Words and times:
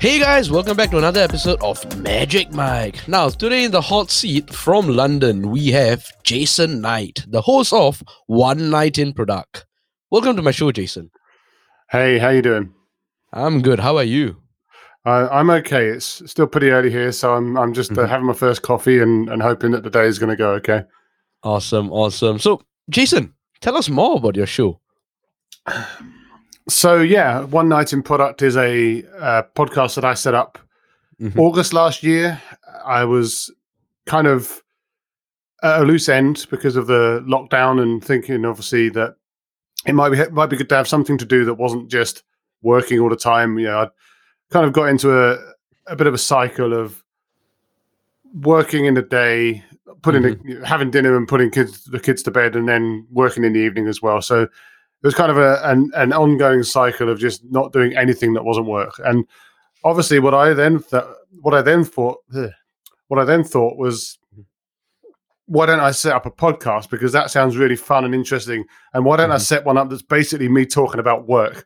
Hey 0.00 0.20
guys, 0.20 0.48
welcome 0.50 0.76
back 0.76 0.90
to 0.90 0.98
another 0.98 1.20
episode 1.20 1.60
of 1.60 1.98
Magic 1.98 2.52
Mic. 2.52 3.06
Now, 3.08 3.28
today 3.30 3.64
in 3.64 3.72
the 3.72 3.80
hot 3.80 4.10
seat 4.10 4.48
from 4.54 4.86
London, 4.88 5.50
we 5.50 5.68
have 5.68 6.06
Jason 6.22 6.80
Knight, 6.80 7.24
the 7.26 7.40
host 7.42 7.72
of 7.72 8.02
One 8.26 8.70
Knight 8.70 8.96
in 8.98 9.12
Product. 9.12 9.66
Welcome 10.10 10.36
to 10.36 10.42
my 10.42 10.52
show, 10.52 10.70
Jason. 10.70 11.10
Hey, 11.90 12.18
how 12.18 12.28
you 12.28 12.42
doing? 12.42 12.72
I'm 13.32 13.60
good. 13.60 13.80
How 13.80 13.96
are 13.96 14.04
you? 14.04 14.36
Uh, 15.04 15.28
I'm 15.32 15.50
okay. 15.50 15.86
It's 15.88 16.22
still 16.30 16.46
pretty 16.46 16.70
early 16.70 16.90
here, 16.90 17.10
so 17.10 17.34
I'm 17.34 17.56
I'm 17.56 17.72
just 17.74 17.90
uh, 17.92 17.94
Mhm. 17.96 18.08
having 18.08 18.26
my 18.26 18.34
first 18.34 18.62
coffee 18.62 19.00
and, 19.00 19.28
and 19.28 19.42
hoping 19.42 19.72
that 19.72 19.82
the 19.82 19.90
day 19.90 20.06
is 20.06 20.18
going 20.20 20.30
to 20.30 20.36
go 20.36 20.50
okay. 20.52 20.82
Awesome, 21.42 21.90
awesome. 21.92 22.38
So, 22.38 22.62
Jason, 22.88 23.34
tell 23.60 23.76
us 23.76 23.88
more 23.88 24.16
about 24.16 24.36
your 24.36 24.46
show. 24.46 24.80
So 26.68 27.00
yeah, 27.00 27.44
One 27.44 27.68
Knight 27.68 27.92
in 27.92 28.02
Product 28.02 28.42
is 28.42 28.56
a 28.56 29.02
uh, 29.18 29.42
podcast 29.54 29.94
that 29.94 30.04
I 30.04 30.14
set 30.14 30.34
up 30.34 30.58
Mhm. 31.20 31.36
August 31.38 31.72
last 31.72 32.02
year. 32.02 32.40
I 32.84 33.04
was 33.04 33.50
kind 34.06 34.26
of 34.26 34.62
at 35.62 35.80
a 35.80 35.84
loose 35.84 36.08
end 36.08 36.46
because 36.50 36.76
of 36.76 36.86
the 36.86 37.24
lockdown 37.26 37.82
and 37.82 38.04
thinking 38.04 38.44
obviously 38.44 38.88
that 38.90 39.16
it 39.86 39.94
might 39.94 40.10
be 40.10 40.22
might 40.30 40.46
be 40.50 40.56
good 40.56 40.68
to 40.68 40.76
have 40.76 40.86
something 40.86 41.18
to 41.18 41.24
do 41.24 41.44
that 41.44 41.54
wasn't 41.54 41.90
just 41.90 42.22
working 42.62 43.00
all 43.00 43.08
the 43.08 43.16
time. 43.16 43.58
You 43.58 43.66
know, 43.66 43.78
I 43.80 43.88
kind 44.50 44.64
of 44.66 44.72
got 44.72 44.88
into 44.88 45.12
a 45.12 45.38
a 45.86 45.96
bit 45.96 46.06
of 46.06 46.14
a 46.14 46.18
cycle 46.18 46.72
of 46.74 47.02
working 48.34 48.84
in 48.84 48.94
the 48.94 49.02
day, 49.02 49.64
putting 50.02 50.22
the, 50.22 50.62
having 50.66 50.90
dinner 50.90 51.16
and 51.16 51.26
putting 51.26 51.50
kids 51.50 51.84
the 51.84 51.98
kids 51.98 52.22
to 52.24 52.30
bed, 52.30 52.54
and 52.54 52.68
then 52.68 53.06
working 53.10 53.42
in 53.44 53.54
the 53.54 53.60
evening 53.60 53.88
as 53.88 54.00
well. 54.02 54.20
So 54.22 54.48
it 55.02 55.06
was 55.06 55.14
kind 55.14 55.30
of 55.30 55.38
a 55.38 55.60
an, 55.64 55.90
an 55.94 56.12
ongoing 56.12 56.62
cycle 56.62 57.08
of 57.08 57.18
just 57.18 57.42
not 57.50 57.72
doing 57.72 57.96
anything 57.96 58.32
that 58.34 58.44
wasn't 58.44 58.66
work. 58.66 58.94
And 59.04 59.24
obviously, 59.84 60.18
what 60.18 60.34
I 60.34 60.54
then 60.54 60.82
th- 60.82 61.04
what 61.40 61.54
I 61.54 61.62
then 61.62 61.84
thought 61.84 62.18
ugh, 62.36 62.50
what 63.08 63.20
I 63.20 63.24
then 63.24 63.44
thought 63.44 63.76
was. 63.76 64.18
Why 65.50 65.64
don't 65.64 65.80
I 65.80 65.92
set 65.92 66.12
up 66.12 66.26
a 66.26 66.30
podcast? 66.30 66.90
Because 66.90 67.12
that 67.12 67.30
sounds 67.30 67.56
really 67.56 67.74
fun 67.74 68.04
and 68.04 68.14
interesting. 68.14 68.66
And 68.92 69.06
why 69.06 69.16
don't 69.16 69.30
I 69.30 69.36
Mhm. 69.36 69.40
set 69.46 69.64
one 69.64 69.78
up 69.78 69.88
that's 69.88 70.02
basically 70.02 70.46
me 70.46 70.66
talking 70.66 71.00
about 71.00 71.26
work? 71.26 71.64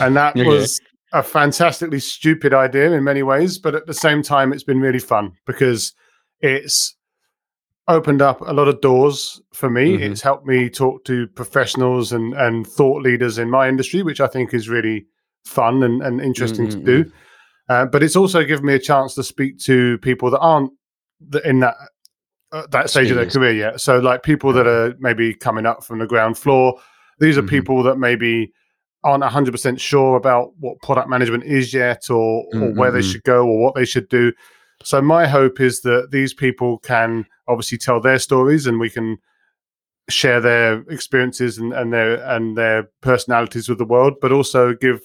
And 0.00 0.16
that 0.16 0.34
Okay. 0.36 0.44
was 0.44 0.80
a 1.12 1.22
fantastically 1.22 2.00
stupid 2.00 2.52
idea 2.52 2.90
in 2.90 3.04
many 3.04 3.22
ways, 3.22 3.56
but 3.56 3.76
at 3.76 3.86
the 3.86 3.94
same 3.94 4.20
time, 4.20 4.52
it's 4.52 4.64
been 4.64 4.80
really 4.80 4.98
fun 4.98 5.30
because 5.46 5.94
it's 6.40 6.96
opened 7.88 8.22
up 8.22 8.40
a 8.42 8.52
lot 8.52 8.68
of 8.68 8.80
doors 8.80 9.40
for 9.52 9.68
me. 9.68 9.96
Mhm. 9.98 10.00
It's 10.12 10.20
helped 10.20 10.46
me 10.46 10.70
talk 10.70 11.04
to 11.04 11.26
professionals 11.28 12.12
and, 12.12 12.32
and 12.34 12.66
thought 12.66 13.02
leaders 13.02 13.38
in 13.38 13.50
my 13.50 13.68
industry, 13.68 14.02
which 14.02 14.20
I 14.20 14.26
think 14.28 14.54
is 14.54 14.68
really 14.68 15.06
fun 15.44 15.82
and, 15.82 16.00
and 16.02 16.20
interesting 16.20 16.68
to 16.70 16.76
Mm, 16.76 16.84
do. 16.84 17.12
Uh, 17.68 17.86
but 17.86 18.02
it's 18.02 18.16
also 18.16 18.44
given 18.44 18.64
me 18.66 18.74
a 18.74 18.78
chance 18.78 19.14
to 19.14 19.22
speak 19.22 19.58
to 19.60 19.98
people 19.98 20.30
that 20.30 20.38
aren't 20.40 20.70
in 21.44 21.60
that 21.60 21.74
uh, 22.52 22.66
that 22.70 22.90
stage 22.90 23.10
of 23.10 23.16
their 23.16 23.24
career 23.24 23.52
yet. 23.52 23.80
So, 23.80 23.98
like 23.98 24.22
people 24.22 24.52
that 24.52 24.66
are 24.66 24.94
maybe 24.98 25.32
coming 25.34 25.64
up 25.64 25.82
from 25.82 25.98
the 26.00 26.06
ground 26.06 26.36
floor. 26.36 26.78
These 27.18 27.38
are 27.38 27.42
Mhm. 27.42 27.48
people 27.48 27.82
that 27.84 27.96
maybe 27.98 28.52
aren't 29.04 29.24
100% 29.24 29.80
sure 29.80 30.16
about 30.16 30.50
what 30.60 30.78
product 30.82 31.08
management 31.08 31.44
is 31.44 31.72
yet 31.72 32.10
or, 32.10 32.44
or 32.52 32.72
where 32.74 32.90
they 32.90 33.00
should 33.02 33.22
go 33.24 33.46
or 33.46 33.58
what 33.58 33.74
they 33.74 33.84
should 33.86 34.08
do. 34.08 34.32
So 34.84 35.00
my 35.02 35.26
hope 35.26 35.60
is 35.60 35.82
that 35.82 36.10
these 36.10 36.34
people 36.34 36.78
can 36.78 37.26
obviously 37.48 37.78
tell 37.78 38.00
their 38.00 38.18
stories 38.18 38.66
and 38.66 38.80
we 38.80 38.90
can 38.90 39.18
share 40.08 40.40
their 40.40 40.80
experiences 40.90 41.58
and, 41.58 41.72
and 41.72 41.92
their 41.92 42.16
and 42.28 42.56
their 42.56 42.90
personalities 43.00 43.68
with 43.68 43.78
the 43.78 43.84
world, 43.84 44.14
but 44.20 44.32
also 44.32 44.74
give 44.74 45.00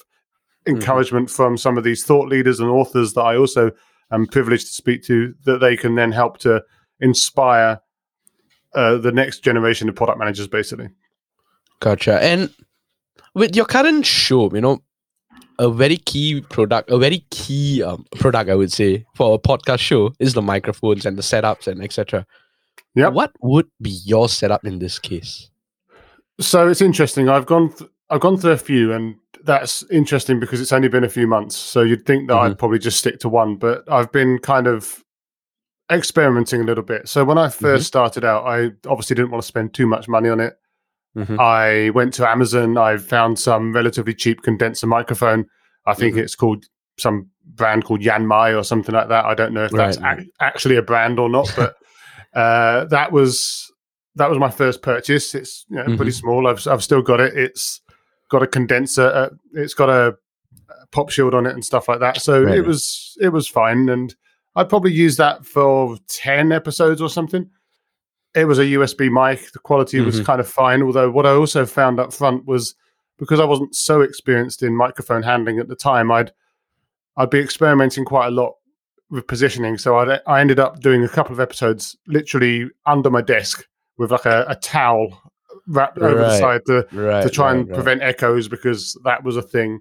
encouragement 0.66 1.30
from 1.30 1.58
some 1.58 1.78
of 1.78 1.84
these 1.84 2.04
thought 2.04 2.28
leaders 2.28 2.60
and 2.60 2.70
authors 2.70 3.14
that 3.14 3.22
I 3.22 3.38
also 3.38 3.72
am 4.12 4.28
privileged 4.28 4.68
to 4.68 4.74
speak 4.74 5.04
to 5.04 5.34
that 5.46 5.60
they 5.60 5.78
can 5.78 5.96
then 5.96 6.12
help 6.12 6.38
to 6.40 6.64
inspire 7.00 7.80
uh, 8.74 8.98
the 8.98 9.12
next 9.12 9.40
generation 9.44 9.88
of 9.88 9.96
product 9.96 10.20
managers 10.20 10.48
basically. 10.48 10.90
Gotcha. 11.80 12.22
And 12.22 12.54
with 13.34 13.56
your 13.56 13.66
current 13.66 14.06
show, 14.06 14.52
you 14.54 14.62
know, 14.62 14.82
a 15.60 15.70
very 15.70 15.98
key 15.98 16.42
product, 16.42 16.90
a 16.92 16.98
very 16.98 17.26
key 17.32 17.84
um, 17.84 18.06
product, 18.20 18.50
I 18.50 18.56
would 18.56 18.72
say, 18.72 19.06
for 19.16 19.36
a 19.36 19.40
podcast 19.40 19.80
show 19.80 20.14
is 20.20 20.34
the 20.34 20.42
microphones 20.42 21.06
and 21.06 21.18
the 21.18 21.22
setups 21.22 21.68
and 21.68 21.84
etc. 21.84 22.26
Yeah. 22.96 23.10
What 23.10 23.32
would 23.42 23.68
be 23.82 23.90
your 23.90 24.30
setup 24.30 24.66
in 24.66 24.80
this 24.80 25.00
case? 25.00 25.50
So 26.40 26.68
it's 26.68 26.82
interesting. 26.82 27.30
I've 27.30 27.46
gone 27.46 27.74
th- 27.74 27.90
I've 28.10 28.22
gone 28.22 28.38
through 28.38 28.52
a 28.52 28.58
few, 28.58 28.94
and 28.94 29.16
that's 29.44 29.84
interesting 29.92 30.40
because 30.40 30.62
it's 30.62 30.72
only 30.72 30.88
been 30.88 31.04
a 31.04 31.10
few 31.10 31.28
months. 31.28 31.56
So 31.56 31.82
you'd 31.82 32.06
think 32.06 32.28
that 32.28 32.38
I'd 32.38 32.60
probably 32.60 32.80
just 32.80 33.00
stick 33.00 33.20
to 33.20 33.30
one, 33.30 33.56
but 33.56 33.84
I've 33.92 34.12
been 34.12 34.40
kind 34.40 34.68
of 34.68 35.04
experimenting 35.92 36.62
a 36.62 36.64
little 36.64 36.84
bit. 36.84 37.08
So 37.08 37.24
when 37.24 37.38
I 37.38 37.48
1st 37.48 37.84
started 37.84 38.26
out, 38.26 38.46
I 38.46 38.72
obviously 38.88 39.16
didn't 39.16 39.32
want 39.32 39.42
to 39.42 39.48
spend 39.48 39.74
too 39.74 39.88
much 39.88 40.08
money 40.08 40.30
on 40.30 40.40
it. 40.40 40.58
Mhm. 41.16 41.40
I 41.40 41.90
went 41.92 42.14
to 42.16 42.28
Amazon. 42.30 42.78
I 42.78 42.98
found 42.98 43.40
some 43.40 43.74
relatively 43.74 44.14
cheap 44.14 44.42
condenser 44.44 44.88
microphone. 44.88 45.46
I 45.86 45.94
think 45.94 46.16
Mhm. 46.16 46.20
it's 46.20 46.36
called 46.36 46.66
some 47.00 47.30
brand 47.46 47.86
called 47.86 48.02
Yanmai 48.02 48.58
or 48.58 48.64
something 48.64 48.94
like 48.94 49.08
that. 49.10 49.26
I 49.26 49.34
don't 49.36 49.54
know 49.54 49.66
if 49.66 49.72
that's 49.72 49.98
Right, 50.00 50.20
ac- 50.20 50.30
actually 50.42 50.76
a 50.76 50.82
brand 50.82 51.20
or 51.20 51.30
not, 51.30 51.52
but 51.56 51.76
uh, 52.36 52.86
that 52.86 53.12
was 53.12 53.72
that 54.16 54.30
was 54.30 54.40
my 54.40 54.50
first 54.50 54.82
purchase. 54.82 55.36
It's 55.36 55.66
you 55.70 55.78
know, 55.78 55.84
pretty 55.96 56.12
Mhm. 56.12 56.20
small. 56.20 56.48
I've 56.48 56.68
I've 56.68 56.84
still 56.84 57.02
got 57.04 57.20
it. 57.20 57.36
It's 57.38 57.82
got 58.30 58.42
a 58.44 58.48
condenser. 58.48 59.08
Uh, 59.08 59.30
it's 59.54 59.74
got 59.76 59.90
a, 59.90 60.16
a 60.70 60.88
pop 60.92 61.10
shield 61.12 61.34
on 61.36 61.46
it 61.46 61.54
and 61.54 61.64
stuff 61.64 61.88
like 61.88 62.00
that. 62.00 62.22
So 62.22 62.44
Right. 62.44 62.58
it 62.58 62.66
was 62.66 63.16
it 63.22 63.30
was 63.30 63.48
fine, 63.48 63.90
and 63.90 64.14
I'd 64.56 64.70
probably 64.70 64.92
use 64.92 65.18
that 65.18 65.46
for 65.46 65.98
ten 66.10 66.52
episodes 66.52 67.02
or 67.02 67.10
something. 67.10 67.50
It 68.38 68.46
was 68.46 68.60
a 68.60 68.66
USB 68.66 69.10
mic. 69.10 69.52
The 69.52 69.60
quality 69.60 70.00
was 70.00 70.20
Mhm. 70.22 70.26
kind 70.26 70.40
of 70.40 70.48
fine. 70.48 70.82
Although 70.84 71.10
what 71.12 71.26
I 71.26 71.32
also 71.32 71.66
found 71.66 72.00
up 72.00 72.14
front 72.14 72.46
was 72.46 72.76
because 73.18 73.40
I 73.40 73.46
wasn't 73.46 73.76
so 73.76 74.02
experienced 74.02 74.62
in 74.62 74.76
microphone 74.76 75.24
handling 75.24 75.60
at 75.60 75.68
the 75.68 75.76
time, 75.76 76.12
I'd 76.12 76.32
I'd 77.18 77.32
be 77.32 77.40
experimenting 77.40 78.06
quite 78.06 78.28
a 78.28 78.32
lot 78.32 78.54
with 79.10 79.26
positioning. 79.28 79.78
So 79.78 79.98
I 79.98 80.20
I 80.28 80.40
ended 80.40 80.60
up 80.60 80.80
doing 80.82 81.04
a 81.04 81.10
couple 81.10 81.34
of 81.34 81.40
episodes 81.40 81.98
literally 82.08 82.70
under 82.86 83.10
my 83.10 83.22
desk 83.22 83.66
with 83.98 84.12
like 84.12 84.26
a, 84.26 84.46
a 84.48 84.56
towel 84.56 85.20
wrapped 85.68 85.98
over 85.98 86.20
the 86.20 86.38
side 86.38 86.62
to 86.68 86.86
Right. 86.94 87.24
to 87.24 87.30
try 87.30 87.48
right, 87.48 87.58
and 87.58 87.68
right. 87.70 87.74
prevent 87.76 88.02
echoes 88.04 88.48
because 88.48 88.98
that 89.04 89.24
was 89.24 89.36
a 89.36 89.42
thing. 89.42 89.80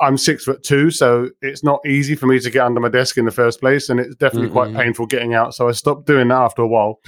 I'm 0.00 0.16
six 0.16 0.44
foot 0.44 0.62
two, 0.62 0.90
so 0.90 1.28
it's 1.42 1.62
not 1.64 1.80
easy 1.84 2.14
for 2.14 2.26
me 2.26 2.38
to 2.40 2.50
get 2.50 2.62
under 2.64 2.80
my 2.80 2.88
desk 2.88 3.18
in 3.18 3.24
the 3.26 3.30
first 3.42 3.60
place, 3.60 3.90
and 3.90 4.00
it's 4.00 4.14
definitely 4.14 4.48
quite 4.50 4.70
Mm-mm. 4.70 4.76
painful 4.82 5.06
getting 5.06 5.34
out. 5.34 5.52
So 5.54 5.68
I 5.68 5.72
stopped 5.72 6.06
doing 6.06 6.28
that 6.28 6.40
after 6.40 6.62
a 6.62 6.66
while. 6.68 7.00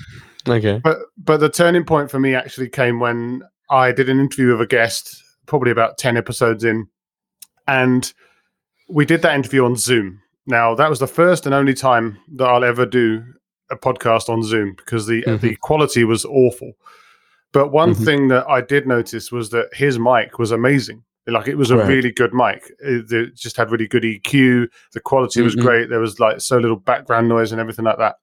Okay. 0.48 0.80
But 0.82 0.98
but 1.18 1.38
the 1.38 1.48
turning 1.48 1.84
point 1.84 2.10
for 2.10 2.18
me 2.20 2.34
actually 2.34 2.68
came 2.68 3.00
when 3.00 3.42
I 3.70 3.92
did 3.92 4.08
an 4.08 4.20
interview 4.20 4.52
with 4.52 4.60
a 4.60 4.66
guest, 4.66 5.22
probably 5.46 5.70
about 5.70 5.98
ten 5.98 6.16
episodes 6.16 6.64
in, 6.64 6.86
and 7.66 8.12
we 8.88 9.04
did 9.04 9.22
that 9.22 9.34
interview 9.34 9.64
on 9.64 9.76
Zoom. 9.76 10.20
Now 10.46 10.74
that 10.76 10.88
was 10.90 11.00
the 11.00 11.06
first 11.08 11.46
and 11.46 11.54
only 11.54 11.74
time 11.74 12.18
that 12.36 12.46
I'll 12.48 12.64
ever 12.64 12.86
do 12.86 13.22
a 13.70 13.76
podcast 13.76 14.28
on 14.28 14.42
Zoom 14.44 14.74
because 14.76 15.06
the 15.06 15.22
Mhm. 15.22 15.40
the 15.40 15.56
quality 15.56 16.04
was 16.04 16.24
awful. 16.24 16.72
But 17.52 17.72
one 17.72 17.94
Mhm. 17.94 18.04
thing 18.04 18.28
that 18.28 18.48
I 18.48 18.60
did 18.60 18.86
notice 18.86 19.32
was 19.32 19.50
that 19.50 19.68
his 19.74 19.98
mic 19.98 20.38
was 20.38 20.52
amazing. 20.52 21.02
Like 21.26 21.48
it 21.48 21.56
was 21.56 21.72
a 21.72 21.76
Right. 21.78 21.88
really 21.88 22.12
good 22.12 22.32
mic. 22.32 22.70
It, 22.78 23.10
it 23.10 23.34
just 23.34 23.56
had 23.56 23.72
really 23.72 23.88
good 23.88 24.04
EQ. 24.04 24.68
The 24.92 25.00
quality 25.00 25.42
was 25.42 25.56
Mhm. 25.56 25.62
great. 25.62 25.88
There 25.90 25.98
was 25.98 26.20
like 26.20 26.40
so 26.40 26.58
little 26.58 26.76
background 26.76 27.28
noise 27.28 27.50
and 27.50 27.60
everything 27.60 27.84
like 27.84 27.98
that. 27.98 28.16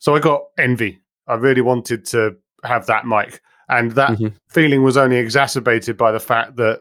So 0.00 0.16
I 0.16 0.18
got 0.18 0.42
envy. 0.58 0.98
I 1.26 1.34
really 1.34 1.60
wanted 1.62 2.04
to 2.06 2.36
have 2.64 2.86
that 2.86 3.06
mic, 3.06 3.40
and 3.68 3.92
that 3.92 4.10
Mhm. 4.10 4.34
feeling 4.48 4.82
was 4.82 4.96
only 4.96 5.16
exacerbated 5.16 5.96
by 5.96 6.12
the 6.12 6.20
fact 6.20 6.56
that 6.56 6.80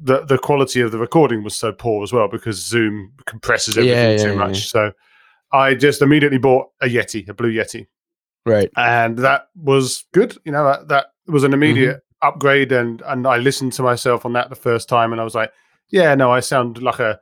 the 0.00 0.24
the 0.26 0.38
quality 0.38 0.80
of 0.80 0.92
the 0.92 0.98
recording 0.98 1.42
was 1.42 1.56
so 1.56 1.72
poor 1.72 2.02
as 2.02 2.12
well 2.12 2.28
because 2.28 2.56
Zoom 2.64 3.12
compresses 3.26 3.78
everything 3.78 3.94
Yeah, 3.96 4.10
yeah, 4.10 4.22
too 4.24 4.32
yeah, 4.32 4.38
much. 4.38 4.68
So 4.68 4.92
I 5.52 5.74
just 5.74 6.02
immediately 6.02 6.38
bought 6.38 6.68
a 6.80 6.86
Yeti, 6.86 7.28
a 7.28 7.34
Blue 7.34 7.52
Yeti, 7.52 7.86
Right. 8.46 8.70
and 8.76 9.18
that 9.18 9.48
was 9.56 10.04
good. 10.12 10.36
You 10.44 10.52
know, 10.52 10.64
that, 10.64 10.88
that 10.88 11.06
was 11.26 11.44
an 11.44 11.52
immediate 11.54 11.96
Mm-hmm. 11.96 12.28
upgrade, 12.28 12.72
and 12.72 13.02
and 13.06 13.26
I 13.26 13.38
listened 13.38 13.72
to 13.74 13.82
myself 13.82 14.24
on 14.26 14.32
that 14.34 14.50
the 14.50 14.56
first 14.56 14.88
time, 14.88 15.12
and 15.12 15.20
I 15.20 15.24
was 15.24 15.34
like, 15.34 15.52
yeah, 15.90 16.14
no, 16.14 16.30
I 16.30 16.40
sound 16.40 16.82
like 16.82 17.00
a 17.00 17.18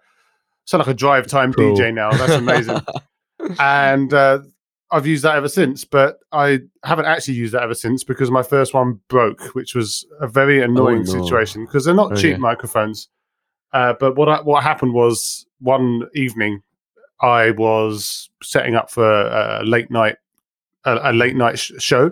sound 0.65 0.81
like 0.81 0.95
a 0.95 0.99
drive 0.99 1.27
time 1.27 1.53
Pro. 1.53 1.73
DJ 1.75 1.93
now. 1.95 2.11
That's 2.13 2.37
amazing. 2.37 2.81
and 3.61 4.13
uh, 4.13 4.41
I've 4.93 5.07
used 5.07 5.23
that 5.25 5.37
ever 5.37 5.49
since, 5.49 5.85
but 5.85 6.19
I 6.33 6.61
haven't 6.85 7.05
actually 7.07 7.35
used 7.35 7.55
that 7.55 7.63
ever 7.63 7.75
since 7.75 8.03
because 8.03 8.31
my 8.31 8.43
first 8.43 8.75
one 8.75 8.99
broke, 9.09 9.41
which 9.55 9.75
was 9.75 10.05
a 10.21 10.27
very 10.27 10.63
annoying 10.63 11.05
Oh, 11.09 11.13
no. 11.13 11.21
situation 11.21 11.65
because 11.65 11.85
they're 11.85 11.95
not 11.95 12.17
cheap 12.17 12.33
Okay. 12.33 12.39
microphones. 12.39 13.09
Uh, 13.73 13.95
but 14.01 14.17
what 14.17 14.29
I, 14.29 14.41
what 14.41 14.65
happened 14.65 14.93
was 14.95 15.47
one 15.61 16.03
evening 16.15 16.63
I 17.23 17.53
was 17.53 18.31
setting 18.43 18.75
up 18.75 18.91
for 18.91 19.05
a 19.29 19.63
late 19.65 19.91
night 19.91 20.17
a, 20.85 21.11
a 21.11 21.13
late 21.13 21.37
night 21.37 21.59
sh- 21.59 21.73
show 21.79 22.11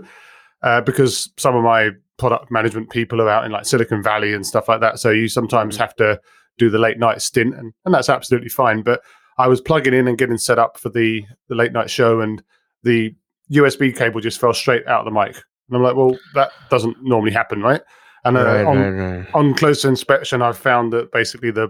uh, 0.62 0.81
because 0.82 1.31
some 1.36 1.56
of 1.56 1.64
my 1.64 1.90
product 2.19 2.50
management 2.50 2.90
people 2.90 3.20
are 3.20 3.28
out 3.28 3.44
in 3.44 3.50
like 3.50 3.64
Silicon 3.64 4.02
Valley 4.02 4.34
and 4.34 4.46
stuff 4.46 4.69
like 4.69 4.81
that. 4.81 4.98
So 5.00 5.10
you 5.10 5.26
sometimes 5.28 5.76
Mhm. 5.76 5.81
have 5.81 5.96
to 5.96 6.20
do 6.58 6.69
the 6.70 6.78
late 6.78 6.98
night 6.98 7.22
stint, 7.22 7.54
and, 7.54 7.72
and 7.84 7.94
that's 7.94 8.08
absolutely 8.08 8.48
fine. 8.50 8.82
But 8.82 9.00
I 9.38 9.48
was 9.48 9.60
plugging 9.60 9.94
in 9.94 10.06
and 10.08 10.19
getting 10.19 10.38
set 10.38 10.58
up 10.58 10.78
for 10.78 10.90
the 10.90 11.24
the 11.48 11.54
late 11.56 11.72
night 11.72 11.88
show, 11.90 12.20
and 12.20 12.42
the 12.82 13.14
USB 13.52 13.96
cable 13.96 14.20
just 14.20 14.40
fell 14.40 14.52
straight 14.54 14.86
out 14.86 15.06
of 15.06 15.12
the 15.12 15.19
mic. 15.20 15.36
And 15.69 15.76
I'm 15.76 15.82
like, 15.82 15.96
well, 15.96 16.19
that 16.34 16.50
doesn't 16.70 16.96
normally 17.02 17.32
happen, 17.32 17.60
right? 17.62 17.82
And 18.25 18.36
uh, 18.36 18.44
Right, 18.44 18.64
on, 18.64 18.78
right, 18.78 19.16
right. 19.19 19.26
on 19.34 19.54
closer 19.54 19.88
inspection, 19.88 20.42
I 20.42 20.52
found 20.52 20.92
that 20.92 21.12
basically 21.12 21.50
the 21.50 21.69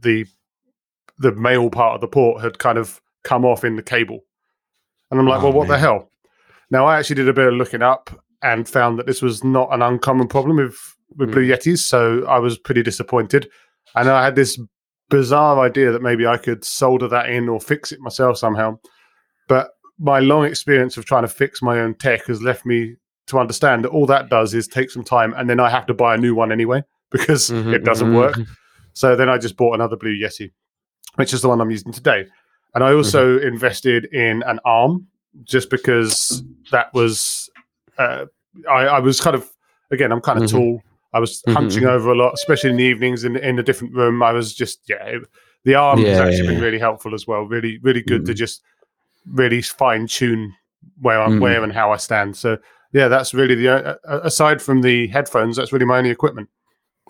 the 0.00 0.26
the 1.18 1.32
male 1.32 1.68
part 1.68 1.94
of 1.96 2.00
the 2.00 2.08
port 2.08 2.42
had 2.42 2.58
kind 2.58 2.78
of 2.78 3.00
come 3.24 3.44
off 3.44 3.64
in 3.64 3.76
the 3.76 3.82
cable, 3.82 4.20
and 5.10 5.20
I'm 5.20 5.26
like, 5.26 5.40
Oh, 5.40 5.44
well, 5.44 5.52
what 5.52 5.68
the 5.68 5.78
hell? 5.78 6.08
Now 6.70 6.86
I 6.86 6.98
actually 6.98 7.16
did 7.16 7.28
a 7.28 7.32
bit 7.34 7.48
of 7.48 7.54
looking 7.54 7.82
up 7.82 8.10
and 8.42 8.66
found 8.68 8.98
that 8.98 9.06
this 9.06 9.20
was 9.20 9.44
not 9.44 9.68
an 9.72 9.82
uncommon 9.82 10.28
problem 10.28 10.56
with 10.56 10.78
with 11.16 11.32
Blue 11.32 11.46
Mm. 11.46 11.56
Yetis, 11.56 11.78
so 11.80 12.24
I 12.26 12.38
was 12.38 12.56
pretty 12.56 12.82
disappointed, 12.82 13.50
and 13.94 14.08
I 14.08 14.24
had 14.24 14.36
this 14.36 14.58
bizarre 15.10 15.58
idea 15.60 15.90
that 15.90 16.02
maybe 16.02 16.24
I 16.26 16.36
could 16.38 16.64
solder 16.64 17.08
that 17.08 17.28
in 17.28 17.48
or 17.48 17.60
fix 17.60 17.90
it 17.92 18.00
myself 18.00 18.38
somehow, 18.38 18.78
but 19.48 19.70
my 20.00 20.18
long 20.18 20.44
experience 20.46 20.96
of 20.96 21.04
trying 21.04 21.22
to 21.22 21.28
fix 21.28 21.60
my 21.62 21.78
own 21.78 21.94
tech 21.94 22.26
has 22.26 22.42
left 22.42 22.64
me 22.64 22.96
to 23.26 23.38
understand 23.38 23.84
that 23.84 23.90
all 23.90 24.06
that 24.06 24.28
does 24.30 24.54
is 24.54 24.66
take 24.66 24.90
some 24.90 25.04
time 25.04 25.34
and 25.36 25.48
then 25.48 25.60
I 25.60 25.68
have 25.70 25.86
to 25.86 25.94
buy 25.94 26.14
a 26.14 26.18
new 26.18 26.34
one 26.34 26.50
anyway 26.50 26.82
because 27.12 27.50
Mhm, 27.50 27.74
it 27.74 27.84
doesn't 27.84 28.08
mhm, 28.08 28.14
work. 28.16 28.36
mhm. 28.36 28.46
So 28.94 29.14
then 29.14 29.28
I 29.28 29.38
just 29.38 29.56
bought 29.56 29.74
another 29.74 29.96
Blue 29.96 30.16
Yeti, 30.18 30.50
which 31.16 31.32
is 31.32 31.42
the 31.42 31.48
one 31.48 31.60
I'm 31.60 31.70
using 31.70 31.92
today. 31.92 32.26
And 32.74 32.82
I 32.82 32.92
also 32.92 33.38
invested 33.38 34.06
in 34.06 34.42
an 34.44 34.58
arm 34.64 35.06
just 35.44 35.70
because 35.70 36.42
that 36.70 36.92
was, 36.94 37.50
uh, 37.98 38.24
I, 38.68 38.86
I 38.86 38.98
was 39.00 39.20
kind 39.20 39.36
of, 39.36 39.48
again, 39.90 40.12
I'm 40.12 40.20
kind 40.20 40.38
of 40.38 40.44
Mhm. 40.44 40.52
tall. 40.52 40.82
I 41.12 41.20
was 41.20 41.42
Mhm, 41.46 41.54
hunching 41.54 41.84
over 41.84 42.10
a 42.10 42.14
lot, 42.16 42.32
especially 42.34 42.70
in 42.70 42.76
the 42.76 42.84
evenings 42.84 43.24
in, 43.24 43.36
in 43.36 43.58
a 43.58 43.62
different 43.62 43.94
room. 43.94 44.22
I 44.22 44.32
was 44.32 44.54
just, 44.54 44.80
yeah, 44.88 45.04
it, 45.04 45.22
the 45.64 45.74
arm 45.74 46.00
has 46.04 46.18
actually 46.18 46.38
yeah, 46.38 46.46
been 46.46 46.54
yeah. 46.56 46.64
really 46.64 46.78
helpful 46.78 47.14
as 47.14 47.26
well. 47.26 47.42
Really, 47.42 47.78
really 47.82 48.02
good 48.02 48.24
to 48.26 48.32
Mhm. 48.32 48.36
just 48.36 48.62
really 49.26 49.62
fine 49.62 50.06
tune 50.06 50.54
where 51.00 51.20
I'm, 51.20 51.38
Mhm. 51.38 51.40
where 51.40 51.62
and 51.62 51.72
how 51.72 51.92
I 51.92 51.96
stand. 51.96 52.36
So, 52.36 52.58
yeah, 52.92 53.08
that's 53.08 53.34
really 53.34 53.54
the, 53.54 53.68
uh, 53.68 53.94
uh, 54.08 54.20
aside 54.22 54.60
from 54.62 54.82
the 54.82 55.06
headphones, 55.08 55.56
that's 55.56 55.72
really 55.72 55.86
my 55.86 55.98
only 55.98 56.10
equipment. 56.10 56.48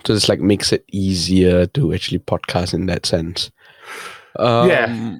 So 0.07 0.15
it's 0.15 0.29
like 0.29 0.41
makes 0.41 0.73
it 0.73 0.85
easier 0.93 1.67
to 1.67 1.93
actually 1.93 2.21
podcast 2.21 2.73
in 2.75 2.87
that 2.87 3.05
sense. 3.07 3.51
Um, 4.37 4.69
Yeah. 4.69 5.17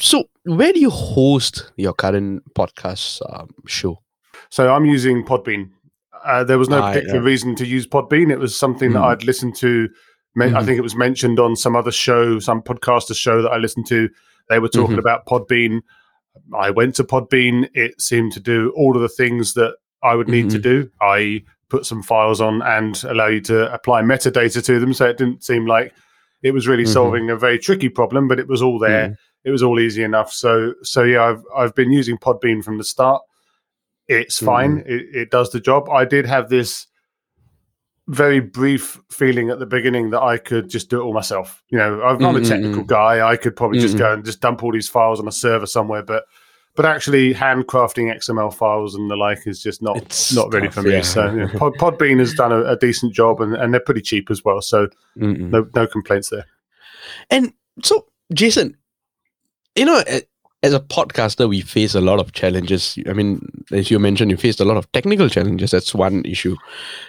So 0.00 0.24
where 0.44 0.72
do 0.72 0.80
you 0.80 0.90
host 0.90 1.70
your 1.76 1.92
current 1.92 2.42
podcast 2.54 3.20
um, 3.32 3.50
show? 3.66 4.00
So 4.50 4.72
I'm 4.74 4.84
using 4.86 5.24
Podbean. 5.24 5.70
Uh, 6.24 6.42
there 6.44 6.58
was 6.58 6.68
no 6.68 6.80
particular 6.80 7.16
yeah. 7.20 7.24
reason 7.26 7.54
to 7.56 7.66
use 7.66 7.86
Podbean. 7.86 8.30
It 8.30 8.38
was 8.38 8.56
something 8.56 8.92
that 8.92 9.00
Mm. 9.00 9.06
I'd 9.06 9.24
listened 9.24 9.54
to. 9.56 9.88
Me- 10.34 10.46
I 10.46 10.48
Mhm. 10.50 10.64
think 10.64 10.78
it 10.78 10.82
was 10.82 10.96
mentioned 10.96 11.38
on 11.38 11.56
some 11.56 11.76
other 11.76 11.92
show, 11.92 12.38
some 12.38 12.62
podcaster 12.62 13.14
show 13.14 13.42
that 13.42 13.50
I 13.50 13.58
listened 13.58 13.86
to. 13.88 14.08
They 14.48 14.58
were 14.58 14.68
talking 14.68 14.96
Mhm. 14.96 15.00
about 15.00 15.26
Podbean. 15.26 15.80
I 16.54 16.70
went 16.70 16.94
to 16.96 17.04
Podbean. 17.04 17.68
It 17.74 18.00
seemed 18.00 18.32
to 18.32 18.40
do 18.40 18.72
all 18.76 18.96
of 18.96 19.02
the 19.02 19.08
things 19.08 19.54
that 19.54 19.74
I 20.02 20.14
would 20.14 20.28
need 20.28 20.50
to 20.50 20.58
Mhm. 20.58 20.62
do. 20.62 20.90
I 21.00 21.42
put 21.68 21.86
some 21.86 22.02
files 22.02 22.40
on 22.40 22.60
and 22.62 23.02
allow 23.04 23.28
you 23.28 23.40
to 23.42 23.72
apply 23.72 24.02
metadata 24.02 24.64
to 24.64 24.80
them. 24.80 24.92
So 24.92 25.06
it 25.06 25.16
didn't 25.18 25.42
seem 25.44 25.66
like 25.66 25.92
it 26.42 26.52
was 26.52 26.66
really 26.68 26.84
Mhm. 26.84 26.88
solving 26.92 27.30
a 27.30 27.36
very 27.36 27.58
tricky 27.58 27.88
problem, 27.88 28.28
but 28.28 28.38
it 28.38 28.48
was 28.48 28.60
all 28.62 28.78
there 28.78 29.08
Mm. 29.08 29.16
it 29.44 29.50
was 29.50 29.62
all 29.62 29.80
easy 29.80 30.02
enough. 30.02 30.32
So 30.32 30.74
so 30.82 31.02
yeah, 31.02 31.24
I've 31.24 31.42
I've 31.56 31.74
been 31.74 31.92
using 31.92 32.18
Podbean 32.18 32.62
from 32.64 32.78
the 32.78 32.84
start. 32.84 33.22
It's 34.08 34.38
fine. 34.38 34.82
It, 34.86 35.06
it 35.14 35.30
does 35.30 35.50
the 35.50 35.60
job. 35.60 35.88
I 35.88 36.04
did 36.04 36.26
have 36.26 36.48
this 36.48 36.86
very 38.08 38.40
brief 38.40 39.00
feeling 39.10 39.50
at 39.50 39.58
the 39.58 39.66
beginning 39.66 40.10
that 40.10 40.20
I 40.22 40.36
could 40.36 40.68
just 40.68 40.90
do 40.90 41.00
it 41.00 41.04
all 41.04 41.12
myself. 41.14 41.62
You 41.70 41.78
know, 41.78 42.02
I'm 42.02 42.20
not 42.20 42.36
a 42.36 42.40
technical 42.44 42.82
guy. 42.84 43.26
I 43.26 43.36
could 43.36 43.54
probably 43.56 43.78
just 43.78 43.94
Mm, 43.94 43.98
go 43.98 44.12
and 44.14 44.24
just 44.24 44.40
dump 44.40 44.62
all 44.62 44.72
these 44.72 44.88
files 44.88 45.20
on 45.20 45.28
a 45.28 45.32
server 45.32 45.66
somewhere, 45.66 46.02
but 46.02 46.24
but 46.74 46.86
actually 46.86 47.34
handcrafting 47.34 48.14
XML 48.16 48.52
files 48.52 48.94
and 48.94 49.10
the 49.10 49.14
like 49.16 49.46
is 49.46 49.62
just 49.62 49.82
not 49.82 49.98
It's 49.98 50.34
not 50.34 50.50
really 50.52 50.68
tough, 50.68 50.74
for 50.74 50.82
me. 50.82 50.94
yeah. 50.94 51.00
So 51.02 51.32
yeah, 51.34 51.46
Pod, 51.58 51.74
Podbean 51.74 52.18
has 52.18 52.32
done 52.34 52.50
a, 52.50 52.64
a 52.64 52.76
decent 52.76 53.12
job 53.12 53.40
and, 53.42 53.54
and 53.54 53.72
they're 53.74 53.80
pretty 53.80 54.00
cheap 54.00 54.30
as 54.30 54.42
well. 54.42 54.60
So 54.62 54.88
Mm-mm. 55.18 55.50
no 55.50 55.66
no 55.74 55.86
complaints 55.86 56.30
there. 56.30 56.46
And 57.30 57.52
so, 57.82 58.06
Jason, 58.32 58.76
you 59.76 59.84
know, 59.84 60.02
as 60.62 60.72
a 60.72 60.80
podcaster, 60.80 61.48
we 61.48 61.60
face 61.60 61.94
a 61.94 62.00
lot 62.00 62.20
of 62.20 62.32
challenges. 62.32 62.98
I 63.08 63.12
mean, 63.12 63.46
as 63.70 63.90
you 63.90 63.98
mentioned, 63.98 64.30
you 64.30 64.36
faced 64.36 64.60
a 64.60 64.64
lot 64.64 64.76
of 64.76 64.90
technical 64.92 65.28
challenges. 65.28 65.72
That's 65.72 65.94
one 65.94 66.24
issue. 66.24 66.56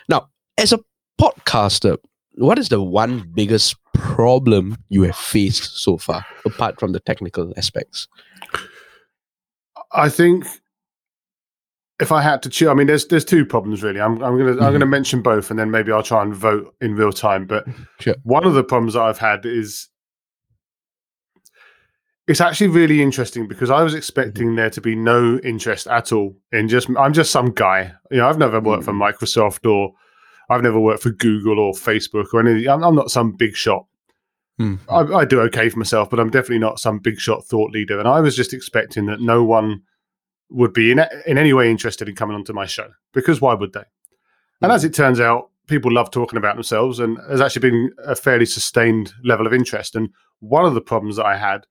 Now, 0.10 0.30
as 0.58 0.74
a 0.74 0.80
podcaster, 1.20 1.98
what 2.36 2.58
is 2.60 2.70
the 2.70 2.82
one 2.82 3.30
biggest 3.34 3.76
problem 3.94 4.78
you 4.90 5.04
have 5.04 5.16
faced 5.16 5.78
so 5.78 5.98
far, 5.98 6.26
apart 6.46 6.80
from 6.80 6.92
the 6.92 7.00
technical 7.00 7.54
aspects? 7.58 8.08
I 9.92 10.10
think 10.10 10.46
if 12.00 12.12
I 12.12 12.22
had 12.22 12.42
to 12.44 12.50
choose, 12.50 12.68
I 12.70 12.74
mean, 12.74 12.88
there's 12.88 13.06
there's 13.08 13.26
two 13.26 13.46
problems 13.46 13.84
really. 13.84 14.02
I'm 14.02 14.14
I'm 14.24 14.38
gonna 14.38 14.52
I'm 14.54 14.58
Mhm. 14.58 14.74
gonna 14.74 14.86
mention 14.88 15.22
both, 15.22 15.50
and 15.52 15.60
then 15.60 15.70
maybe 15.72 15.92
I'll 15.92 16.02
try 16.04 16.24
and 16.24 16.34
vote 16.36 16.74
in 16.82 16.96
real 16.96 17.14
time. 17.14 17.46
But 17.46 17.66
Sure. 18.00 18.16
one 18.24 18.46
of 18.46 18.56
the 18.56 18.64
problems 18.64 18.94
that 18.96 19.02
I've 19.04 19.20
had 19.20 19.46
is 19.46 19.90
it's 22.28 22.42
actually 22.42 22.68
really 22.70 23.02
interesting 23.02 23.48
because 23.48 23.70
I 23.70 23.84
was 23.84 23.94
expecting 23.94 24.48
Mm-hmm. 24.48 24.56
there 24.56 24.70
to 24.72 24.82
be 24.82 24.96
no 24.96 25.38
interest 25.40 25.88
at 25.88 26.12
all 26.12 26.36
in 26.52 26.68
just 26.68 26.90
I'm 26.98 27.14
just 27.14 27.32
some 27.32 27.52
guy. 27.52 27.94
You 28.10 28.18
know, 28.18 28.28
I've 28.28 28.38
never 28.40 28.60
worked 28.60 28.86
for 28.86 28.94
Mhm. 28.94 29.14
Microsoft 29.14 29.70
or 29.70 29.94
I've 30.54 30.64
never 30.64 30.80
worked 30.80 31.04
for 31.04 31.12
Google 31.12 31.60
or 31.60 31.74
Facebook 31.74 32.28
or 32.34 32.40
anything. 32.40 32.68
I'm, 32.70 32.84
I'm 32.84 32.96
not 32.96 33.12
some 33.12 33.34
big 33.34 33.56
shot. 33.56 33.86
Mm. 34.60 34.80
I, 34.90 35.20
I 35.20 35.26
do 35.26 35.42
okay 35.42 35.70
for 35.70 35.80
myself, 35.80 36.10
but 36.10 36.20
I'm 36.20 36.30
definitely 36.30 36.60
not 36.60 36.80
some 36.80 37.00
big 37.00 37.20
shot 37.20 37.44
thought 37.46 37.72
leader. 37.72 38.00
And 38.00 38.08
I 38.08 38.22
was 38.22 38.36
just 38.36 38.54
expecting 38.54 39.08
that 39.08 39.20
no 39.20 39.44
one 39.44 39.82
would 40.50 40.74
be 40.74 40.92
in 40.92 41.00
in 41.26 41.38
any 41.38 41.54
way 41.54 41.70
interested 41.70 42.08
in 42.08 42.16
coming 42.16 42.36
onto 42.36 42.54
my 42.54 42.66
show 42.66 42.90
because 43.14 43.42
why 43.42 43.54
would 43.54 43.74
they? 43.74 43.84
And 44.62 44.72
as 44.72 44.84
it 44.84 44.94
turns 44.94 45.20
out, 45.20 45.50
people 45.68 45.92
love 45.92 46.12
talking 46.12 46.38
about 46.38 46.56
themselves, 46.56 47.00
and 47.00 47.18
there's 47.28 47.42
actually 47.42 47.70
been 47.70 47.92
a 48.06 48.16
fairly 48.16 48.46
sustained 48.46 49.14
level 49.24 49.48
of 49.48 49.54
interest. 49.54 49.96
And 49.96 50.10
one 50.40 50.66
of 50.66 50.74
the 50.74 50.82
problems 50.82 51.16
that 51.18 51.26
I 51.26 51.38
had 51.38 51.66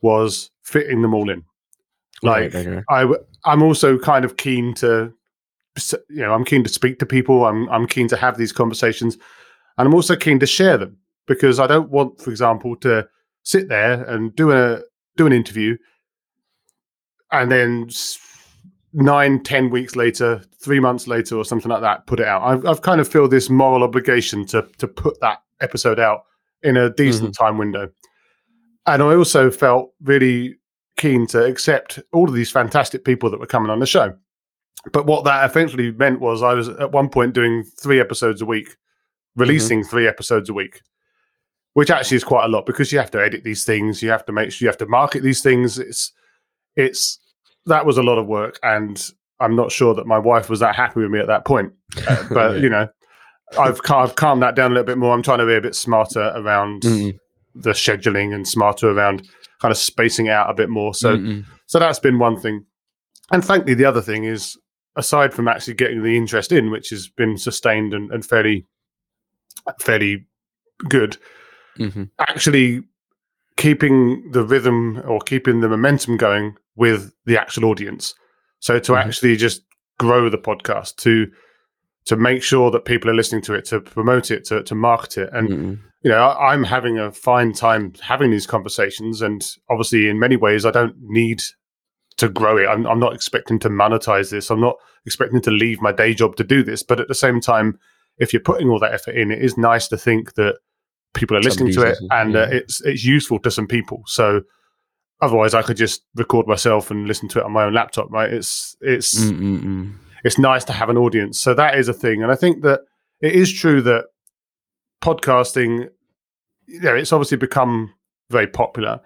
was 0.00 0.50
fitting 0.62 1.02
them 1.02 1.14
all 1.14 1.30
in. 1.30 1.44
Like 2.22 2.54
Right, 2.54 2.66
right. 2.66 2.84
I, 2.88 3.00
w- 3.02 3.24
I'm 3.44 3.62
also 3.62 3.98
kind 3.98 4.24
of 4.24 4.36
keen 4.36 4.74
to, 4.74 5.12
you 6.08 6.22
know, 6.22 6.32
I'm 6.32 6.44
keen 6.44 6.62
to 6.64 6.68
speak 6.68 6.98
to 6.98 7.06
people. 7.06 7.46
I'm 7.46 7.68
I'm 7.70 7.86
keen 7.86 8.08
to 8.08 8.16
have 8.16 8.36
these 8.36 8.52
conversations, 8.52 9.16
and 9.76 9.86
I'm 9.86 9.94
also 9.94 10.16
keen 10.16 10.38
to 10.40 10.46
share 10.46 10.76
them 10.76 10.96
because 11.26 11.60
I 11.60 11.66
don't 11.66 11.90
want, 11.90 12.20
for 12.20 12.30
example, 12.30 12.76
to 12.76 13.08
sit 13.42 13.68
there 13.68 14.04
and 14.04 14.34
do 14.34 14.52
a 14.52 14.80
do 15.16 15.26
an 15.26 15.32
interview, 15.32 15.76
and 17.32 17.50
then 17.50 17.88
nine, 18.92 19.42
ten 19.42 19.70
weeks 19.70 19.96
later, 19.96 20.42
three 20.62 20.80
months 20.80 21.06
later, 21.06 21.36
or 21.36 21.44
something 21.44 21.70
like 21.70 21.82
that, 21.82 22.06
put 22.06 22.20
it 22.20 22.26
out. 22.26 22.42
I've 22.42 22.66
I've 22.66 22.82
kind 22.82 23.00
of 23.00 23.08
feel 23.08 23.28
this 23.28 23.50
moral 23.50 23.82
obligation 23.82 24.46
to 24.46 24.66
to 24.78 24.88
put 24.88 25.20
that 25.20 25.42
episode 25.60 25.98
out 26.00 26.22
in 26.62 26.76
a 26.76 26.90
decent 26.90 27.30
mm-hmm. 27.30 27.44
time 27.44 27.58
window, 27.58 27.90
and 28.86 29.02
I 29.02 29.14
also 29.14 29.50
felt 29.50 29.92
really 30.02 30.56
keen 30.96 31.26
to 31.28 31.44
accept 31.44 32.00
all 32.12 32.28
of 32.28 32.34
these 32.34 32.50
fantastic 32.50 33.04
people 33.04 33.30
that 33.30 33.40
were 33.40 33.46
coming 33.46 33.70
on 33.70 33.78
the 33.78 33.86
show. 33.86 34.14
But 34.92 35.06
what 35.06 35.24
that 35.24 35.48
eventually 35.48 35.90
meant 35.92 36.20
was 36.20 36.42
I 36.42 36.54
was 36.54 36.68
at 36.68 36.92
one 36.92 37.08
point 37.08 37.34
doing 37.34 37.64
three 37.64 38.00
episodes 38.00 38.40
a 38.40 38.46
week, 38.46 38.76
releasing 39.36 39.80
mm-hmm. 39.80 39.88
three 39.88 40.06
episodes 40.06 40.48
a 40.48 40.54
week, 40.54 40.80
which 41.74 41.90
actually 41.90 42.16
is 42.16 42.24
quite 42.24 42.44
a 42.44 42.48
lot 42.48 42.66
because 42.66 42.92
you 42.92 42.98
have 42.98 43.10
to 43.12 43.22
edit 43.22 43.44
these 43.44 43.64
things, 43.64 44.02
you 44.02 44.10
have 44.10 44.24
to 44.26 44.32
make 44.32 44.52
sure 44.52 44.66
you 44.66 44.68
have 44.68 44.78
to 44.78 44.86
market 44.86 45.22
these 45.22 45.42
things. 45.42 45.78
It's 45.78 46.12
it's 46.76 47.18
that 47.66 47.86
was 47.86 47.98
a 47.98 48.02
lot 48.02 48.18
of 48.18 48.26
work, 48.26 48.58
and 48.62 49.04
I'm 49.40 49.56
not 49.56 49.72
sure 49.72 49.94
that 49.94 50.06
my 50.06 50.18
wife 50.18 50.48
was 50.48 50.60
that 50.60 50.74
happy 50.74 51.00
with 51.00 51.10
me 51.10 51.18
at 51.18 51.26
that 51.26 51.44
point. 51.44 51.72
Uh, 52.06 52.24
but 52.32 52.54
Yeah. 52.54 52.62
you 52.62 52.68
know, 52.68 52.88
I've 53.58 53.80
I've 53.90 54.14
calmed 54.14 54.42
that 54.42 54.54
down 54.54 54.70
a 54.70 54.74
little 54.74 54.86
bit 54.86 54.98
more. 54.98 55.14
I'm 55.14 55.22
trying 55.22 55.38
to 55.38 55.46
be 55.46 55.54
a 55.54 55.60
bit 55.60 55.74
smarter 55.74 56.32
around 56.36 56.82
Mm-mm. 56.82 57.18
the 57.54 57.70
scheduling 57.70 58.34
and 58.34 58.46
smarter 58.46 58.90
around 58.90 59.28
kind 59.60 59.72
of 59.72 59.78
spacing 59.78 60.28
out 60.28 60.50
a 60.50 60.54
bit 60.54 60.68
more. 60.68 60.94
So 60.94 61.16
Mm-mm. 61.16 61.44
so 61.66 61.78
that's 61.78 61.98
been 61.98 62.18
one 62.18 62.40
thing. 62.40 62.64
And 63.30 63.44
thankfully, 63.44 63.74
the 63.74 63.84
other 63.84 64.00
thing 64.00 64.24
is, 64.24 64.56
aside 64.98 65.32
from 65.32 65.48
actually 65.48 65.74
getting 65.74 66.02
the 66.02 66.16
interest 66.16 66.52
in, 66.52 66.70
which 66.70 66.90
has 66.90 67.08
been 67.08 67.38
sustained 67.38 67.94
and, 67.94 68.10
and 68.12 68.26
fairly, 68.26 68.66
fairly 69.80 70.26
good, 70.88 71.16
Mhm. 71.78 72.10
actually 72.18 72.82
keeping 73.56 74.30
the 74.32 74.42
rhythm 74.44 75.00
or 75.06 75.20
keeping 75.20 75.60
the 75.60 75.68
momentum 75.68 76.16
going 76.16 76.56
with 76.76 77.12
the 77.26 77.38
actual 77.38 77.64
audience. 77.64 78.14
So 78.60 78.78
to 78.80 78.92
Mhm. 78.92 79.04
actually 79.04 79.36
just 79.36 79.62
grow 79.98 80.28
the 80.28 80.38
podcast, 80.38 80.96
to 80.96 81.30
to 82.06 82.16
make 82.16 82.42
sure 82.42 82.70
that 82.70 82.86
people 82.86 83.10
are 83.10 83.14
listening 83.14 83.42
to 83.42 83.52
it, 83.52 83.66
to 83.66 83.80
promote 83.80 84.30
it, 84.30 84.44
to 84.46 84.62
to 84.62 84.74
market 84.74 85.18
it, 85.18 85.30
and 85.32 85.48
Mm-mm. 85.48 85.78
you 86.02 86.10
know, 86.10 86.30
I'm 86.30 86.64
having 86.64 86.98
a 86.98 87.12
fine 87.12 87.52
time 87.52 87.92
having 88.00 88.30
these 88.30 88.46
conversations, 88.46 89.20
and 89.20 89.44
obviously, 89.68 90.08
in 90.08 90.18
many 90.18 90.36
ways, 90.36 90.64
I 90.64 90.70
don't 90.70 90.96
need 91.00 91.40
to 92.18 92.28
grow 92.28 92.56
it. 92.58 92.66
I'm, 92.66 92.86
I'm 92.86 93.00
not 93.00 93.14
expecting 93.14 93.58
to 93.60 93.68
monetize 93.68 94.30
this. 94.30 94.50
I'm 94.50 94.60
not 94.60 94.76
expecting 95.06 95.40
to 95.42 95.50
leave 95.50 95.80
my 95.80 95.92
day 95.92 96.14
job 96.14 96.36
to 96.36 96.44
do 96.44 96.62
this. 96.62 96.82
But 96.82 97.00
at 97.00 97.08
the 97.08 97.14
same 97.14 97.40
time, 97.40 97.78
if 98.18 98.32
you're 98.32 98.42
putting 98.42 98.68
all 98.68 98.78
that 98.80 98.92
effort 98.92 99.16
in, 99.16 99.30
it 99.30 99.42
is 99.42 99.56
nice 99.56 99.88
to 99.88 99.96
think 99.96 100.34
that 100.34 100.56
people 101.14 101.36
are 101.36 101.40
listening 101.40 101.72
to 101.72 101.82
it 101.82 101.98
and 102.10 102.36
uh, 102.36 102.48
it's 102.50 102.80
it's 102.82 103.04
useful 103.04 103.38
to 103.40 103.50
some 103.50 103.66
people. 103.66 104.02
So 104.06 104.42
otherwise, 105.20 105.54
I 105.54 105.62
could 105.62 105.76
just 105.76 106.02
record 106.14 106.46
myself 106.46 106.90
and 106.90 107.06
listen 107.06 107.28
to 107.30 107.38
it 107.38 107.44
on 107.44 107.52
my 107.52 107.64
own 107.64 107.74
laptop. 107.74 108.10
Right? 108.10 108.32
It's 108.32 108.76
it's 108.80 109.18
Mm-mm-mm. 109.18 109.94
it's 110.24 110.38
nice 110.38 110.64
to 110.64 110.72
have 110.72 110.90
an 110.90 110.96
audience. 110.96 111.40
So 111.40 111.54
that 111.54 111.78
is 111.78 111.88
a 111.88 111.94
thing, 111.94 112.22
and 112.22 112.32
I 112.32 112.36
think 112.36 112.62
that 112.62 112.80
it 113.20 113.32
is 113.32 113.52
true 113.52 113.82
that 113.82 114.06
podcasting, 115.02 115.88
you 116.66 116.80
know, 116.80 116.94
it's 116.94 117.12
obviously 117.12 117.36
become 117.36 117.94
very 118.30 118.46
popular. 118.46 119.00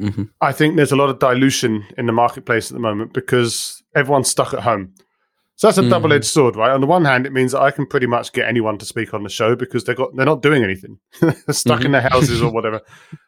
Mhm. 0.00 0.30
I 0.40 0.52
think 0.52 0.76
there's 0.76 0.92
a 0.92 0.96
lot 0.96 1.08
of 1.10 1.18
dilution 1.18 1.84
in 1.96 2.06
the 2.06 2.12
marketplace 2.12 2.70
at 2.70 2.74
the 2.74 2.80
moment 2.80 3.12
because 3.12 3.82
everyone's 3.94 4.28
stuck 4.30 4.52
at 4.54 4.60
home. 4.60 4.94
So 5.56 5.66
that's 5.66 5.78
a 5.78 5.82
Mhm. 5.82 5.90
double-edged 5.90 6.24
sword, 6.24 6.54
right? 6.54 6.70
On 6.70 6.80
the 6.80 6.86
one 6.86 7.04
hand, 7.04 7.26
it 7.26 7.32
means 7.32 7.50
that 7.52 7.60
I 7.62 7.72
can 7.72 7.84
pretty 7.86 8.06
much 8.06 8.32
get 8.32 8.46
anyone 8.48 8.78
to 8.78 8.84
speak 8.86 9.12
on 9.12 9.24
the 9.24 9.28
show 9.28 9.56
because 9.56 9.84
they 9.84 9.94
got 9.94 10.14
they're 10.14 10.24
not 10.26 10.40
doing 10.42 10.62
anything, 10.62 10.98
they're 11.20 11.34
stuck 11.52 11.84
in 11.84 11.90
their 11.92 12.08
houses 12.08 12.40
or 12.42 12.52
whatever. 12.52 12.80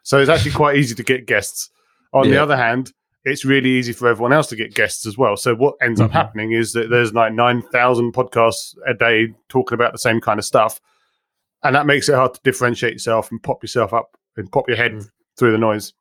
So 0.05 0.19
it's 0.19 0.31
actually 0.31 0.53
quite 0.53 0.77
easy 0.77 0.95
to 0.95 1.03
get 1.03 1.27
guests. 1.27 1.71
On 2.13 2.29
the 2.31 2.39
other 2.39 2.57
hand, 2.57 2.93
it's 3.25 3.45
really 3.45 3.71
easy 3.71 3.93
for 3.93 4.09
everyone 4.09 4.33
else 4.33 4.47
to 4.49 4.57
get 4.57 4.75
guests 4.75 5.07
as 5.07 5.19
well. 5.19 5.37
So 5.37 5.55
what 5.55 5.75
ends 5.83 6.01
up 6.01 6.11
Mhm. 6.11 6.15
happening 6.15 6.53
is 6.53 6.73
that 6.75 6.89
there's 6.89 7.13
like 7.13 7.33
nine 7.33 7.63
thousand 7.63 8.13
podcasts 8.15 8.77
a 8.87 8.95
day 8.95 9.35
talking 9.49 9.75
about 9.75 9.93
the 9.93 9.99
same 9.99 10.21
kind 10.21 10.39
of 10.39 10.45
stuff, 10.45 10.81
and 11.65 11.75
that 11.75 11.85
makes 11.87 12.09
it 12.09 12.15
hard 12.15 12.35
to 12.35 12.41
differentiate 12.45 12.93
yourself 12.93 13.31
and 13.33 13.43
pop 13.43 13.63
yourself 13.63 13.93
up 13.93 14.17
and 14.37 14.51
pop 14.53 14.69
your 14.69 14.77
head 14.77 14.93
Mm. 14.93 15.09
through 15.37 15.51
the 15.53 15.59
noise. 15.59 15.93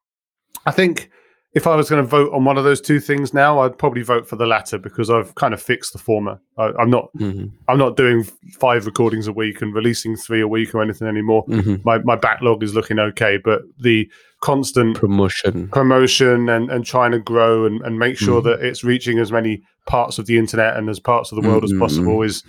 I 0.66 0.72
think 0.72 1.10
if 1.56 1.66
I 1.66 1.76
was 1.76 1.90
going 1.90 2.04
to 2.04 2.08
vote 2.08 2.32
on 2.32 2.46
one 2.46 2.58
of 2.60 2.64
those 2.64 2.80
two 2.80 3.00
things 3.00 3.34
now, 3.34 3.60
I'd 3.62 3.76
probably 3.78 4.04
vote 4.04 4.28
for 4.28 4.36
the 4.36 4.46
latter 4.46 4.78
because 4.78 5.10
I've 5.10 5.34
kind 5.34 5.52
of 5.54 5.60
fixed 5.62 5.94
the 5.94 6.00
former. 6.00 6.40
I, 6.60 6.72
I'm 6.78 6.92
not 6.92 7.10
Mhm. 7.18 7.52
I'm 7.68 7.80
not 7.80 7.98
doing 7.98 8.24
five 8.60 8.86
recordings 8.86 9.26
a 9.28 9.34
week 9.34 9.62
and 9.64 9.74
releasing 9.74 10.16
three 10.16 10.42
a 10.42 10.48
week 10.48 10.76
or 10.76 10.82
anything 10.84 11.08
anymore. 11.08 11.46
Mhm. 11.48 11.84
My 11.84 11.98
my 12.00 12.16
backlog 12.16 12.62
is 12.62 12.76
looking 12.76 13.00
okay, 13.00 13.38
but 13.44 13.64
the 13.80 14.08
constant 14.42 14.96
Promotion. 14.98 15.68
promotion 15.70 16.48
and, 16.50 16.70
and 16.72 16.86
trying 16.86 17.12
to 17.12 17.20
grow 17.20 17.66
and, 17.66 17.82
and 17.82 17.98
make 17.98 18.18
sure 18.18 18.42
Mhm. 18.42 18.46
that 18.46 18.62
it's 18.62 18.84
reaching 18.84 19.18
as 19.20 19.32
many 19.32 19.64
parts 19.88 20.20
of 20.20 20.28
the 20.28 20.38
internet 20.38 20.78
and 20.78 20.88
as 20.88 21.00
parts 21.00 21.32
of 21.32 21.42
the 21.42 21.48
world 21.50 21.64
as 21.64 21.74
possible 21.80 22.22
is 22.22 22.44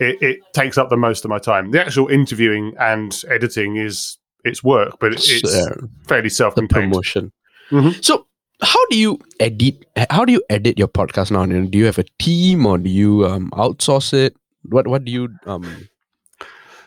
it, 0.00 0.20
it 0.20 0.38
takes 0.52 0.76
up 0.76 0.90
the 0.90 0.96
most 0.96 1.24
of 1.24 1.28
my 1.30 1.38
time. 1.38 1.70
The 1.70 1.80
actual 1.80 2.08
interviewing 2.08 2.74
and 2.80 3.16
editing 3.30 3.76
is 3.76 4.18
it's 4.44 4.62
work, 4.64 4.96
but 5.00 5.12
it- 5.12 5.20
it's 5.24 5.54
uh, 5.54 5.74
fairly 6.06 6.28
self-contained. 6.28 6.90
promotion. 6.92 7.32
Mhm. 7.70 8.04
So, 8.04 8.26
how 8.60 8.84
do 8.90 8.96
you 8.96 9.18
edit? 9.40 9.84
How 10.10 10.24
do 10.24 10.32
you 10.32 10.42
edit 10.50 10.78
your 10.78 10.88
podcast 10.88 11.30
now? 11.30 11.44
Do 11.46 11.78
you 11.78 11.84
have 11.86 11.98
a 11.98 12.04
team 12.18 12.66
or 12.66 12.78
do 12.78 12.90
you 12.90 13.26
um, 13.26 13.50
outsource 13.52 14.12
it? 14.12 14.34
What 14.64 14.86
What 14.86 15.04
do 15.04 15.12
you 15.12 15.28
um? 15.46 15.88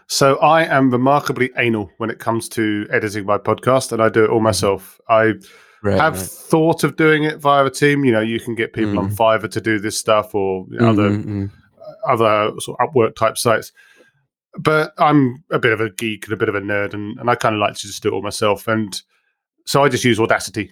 So 0.07 0.37
I 0.37 0.63
am 0.65 0.91
remarkably 0.91 1.49
anal 1.57 1.89
when 1.97 2.09
it 2.11 2.19
comes 2.19 2.47
to 2.49 2.85
editing 2.91 3.25
my 3.25 3.37
podcast, 3.39 3.91
and 3.91 4.01
I 4.03 4.09
do 4.09 4.23
it 4.23 4.29
all 4.29 4.39
myself. 4.39 4.99
I 5.09 5.33
Right, 5.83 5.99
have 5.99 6.13
right. 6.17 6.21
thought 6.25 6.83
of 6.83 6.95
doing 6.95 7.23
it 7.25 7.37
via 7.39 7.65
a 7.65 7.69
team. 7.71 8.05
You 8.05 8.11
know, 8.11 8.19
you 8.21 8.39
can 8.39 8.55
get 8.55 8.73
people 8.73 8.97
on 8.99 9.09
Mm. 9.11 9.15
Fiverr 9.15 9.49
to 9.51 9.61
do 9.61 9.79
this 9.79 9.97
stuff, 9.99 10.33
or 10.35 10.65
other 10.79 11.09
Mhm, 11.09 11.25
mhm. 11.25 11.51
other 12.07 12.51
sort 12.59 12.79
of 12.79 12.89
Upwork 12.89 13.15
type 13.15 13.37
sites. 13.37 13.71
But 14.57 14.93
I'm 14.97 15.43
a 15.51 15.59
bit 15.59 15.73
of 15.73 15.81
a 15.81 15.89
geek 15.89 16.25
and 16.25 16.33
a 16.33 16.37
bit 16.37 16.49
of 16.49 16.55
a 16.55 16.61
nerd, 16.61 16.93
and, 16.93 17.19
and 17.19 17.29
I 17.29 17.35
kind 17.35 17.55
of 17.55 17.59
like 17.59 17.75
to 17.75 17.81
just 17.81 18.01
do 18.01 18.09
it 18.09 18.13
all 18.13 18.21
myself. 18.21 18.67
And 18.67 19.01
so 19.65 19.83
I 19.83 19.89
just 19.89 20.05
use 20.05 20.19
Audacity. 20.19 20.71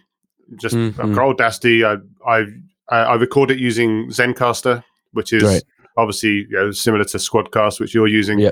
Just 0.60 0.76
got 0.76 1.18
Audacity. 1.18 1.84
I 1.84 1.98
I 2.26 2.46
I 2.90 3.16
record 3.16 3.52
it 3.52 3.60
using 3.60 4.08
Zencastr, 4.08 4.84
which 5.12 5.34
is 5.34 5.44
Right. 5.44 5.64
obviously 5.98 6.46
you 6.50 6.52
know, 6.52 6.72
similar 6.72 7.04
to 7.06 7.18
Squadcast, 7.18 7.80
which 7.80 7.94
you're 7.94 8.08
using. 8.08 8.40
Yeah. 8.40 8.52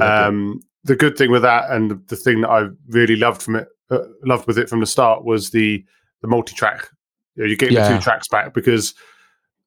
Um, 0.00 0.60
the 0.84 0.96
good 0.96 1.16
thing 1.16 1.30
with 1.30 1.42
that, 1.42 1.70
and 1.70 2.06
the, 2.08 2.16
thing 2.16 2.42
that 2.42 2.50
I 2.50 2.68
really 2.88 3.16
loved 3.16 3.42
from 3.42 3.56
it, 3.56 3.68
uh, 3.90 3.98
loved 4.24 4.46
with 4.46 4.58
it 4.58 4.68
from 4.68 4.80
the 4.80 4.86
start, 4.86 5.24
was 5.24 5.50
the 5.50 5.84
the 6.22 6.28
multi-track. 6.28 6.88
You 7.34 7.42
know, 7.42 7.48
you're 7.48 7.56
getting 7.56 7.76
the 7.76 7.88
two 7.88 8.00
tracks 8.00 8.28
back 8.28 8.54
because 8.54 8.94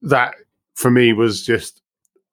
that 0.03 0.35
for 0.75 0.91
me 0.91 1.13
was 1.13 1.45
just. 1.45 1.81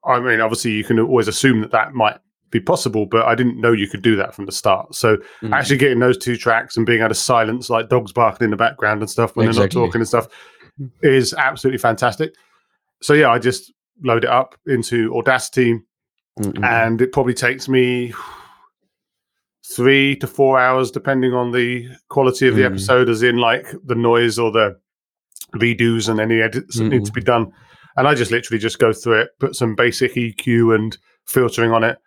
I 0.04 0.21
mean, 0.21 0.40
obviously, 0.40 0.71
you 0.71 0.85
can 0.85 1.00
always 1.00 1.26
assume 1.26 1.62
that 1.62 1.73
that 1.73 1.92
might 1.92 2.18
be 2.50 2.61
possible, 2.61 3.07
but 3.07 3.26
I 3.26 3.35
didn't 3.35 3.61
know 3.61 3.73
you 3.73 3.88
could 3.88 4.03
do 4.03 4.15
that 4.17 4.35
from 4.35 4.47
the 4.47 4.53
start. 4.53 4.95
So 4.95 5.17
Mhm. 5.43 5.53
actually 5.53 5.79
getting 5.79 5.99
those 5.99 6.17
two 6.17 6.37
tracks 6.37 6.76
and 6.76 6.87
being 6.87 7.00
able 7.00 7.09
to 7.09 7.15
silence 7.15 7.69
like 7.69 7.88
dogs 7.88 8.12
barking 8.12 8.45
in 8.45 8.50
the 8.50 8.57
background 8.57 9.00
and 9.03 9.11
stuff 9.11 9.35
when 9.35 9.47
they're 9.47 9.62
not 9.62 9.71
talking 9.71 10.00
and 10.00 10.09
stuff 10.09 10.29
is 11.03 11.35
absolutely 11.35 11.79
fantastic. 11.79 12.33
So 13.03 13.15
yeah, 13.15 13.31
I 13.31 13.38
just 13.38 13.73
load 14.05 14.25
it 14.25 14.31
up 14.31 14.55
into 14.67 15.12
Audacity 15.17 15.81
Mhm. 16.41 16.65
and 16.65 17.00
it 17.03 17.12
probably 17.12 17.35
takes 17.35 17.69
me 17.69 18.12
three 19.75 20.15
to 20.17 20.26
four 20.26 20.59
hours 20.59 20.91
depending 20.91 21.33
on 21.35 21.50
the 21.50 21.88
quality 22.09 22.47
of 22.47 22.55
the 22.55 22.62
Mm. 22.62 22.67
episode 22.67 23.09
as 23.09 23.23
in 23.23 23.37
like 23.38 23.67
the 23.85 23.95
noise 23.97 24.38
or 24.38 24.53
the 24.53 24.76
redos 25.57 26.09
and 26.09 26.21
any 26.21 26.41
edits 26.41 26.76
that 26.79 26.85
need 26.85 27.05
to 27.05 27.12
be 27.12 27.21
done 27.21 27.50
and 27.97 28.07
i 28.07 28.15
just 28.15 28.31
literally 28.31 28.59
just 28.59 28.79
go 28.79 28.93
through 28.93 29.21
it 29.21 29.31
put 29.41 29.55
some 29.55 29.75
basic 29.75 30.15
eq 30.15 30.75
and 30.75 30.99
filtering 31.26 31.71
on 31.73 31.83
it 31.83 31.99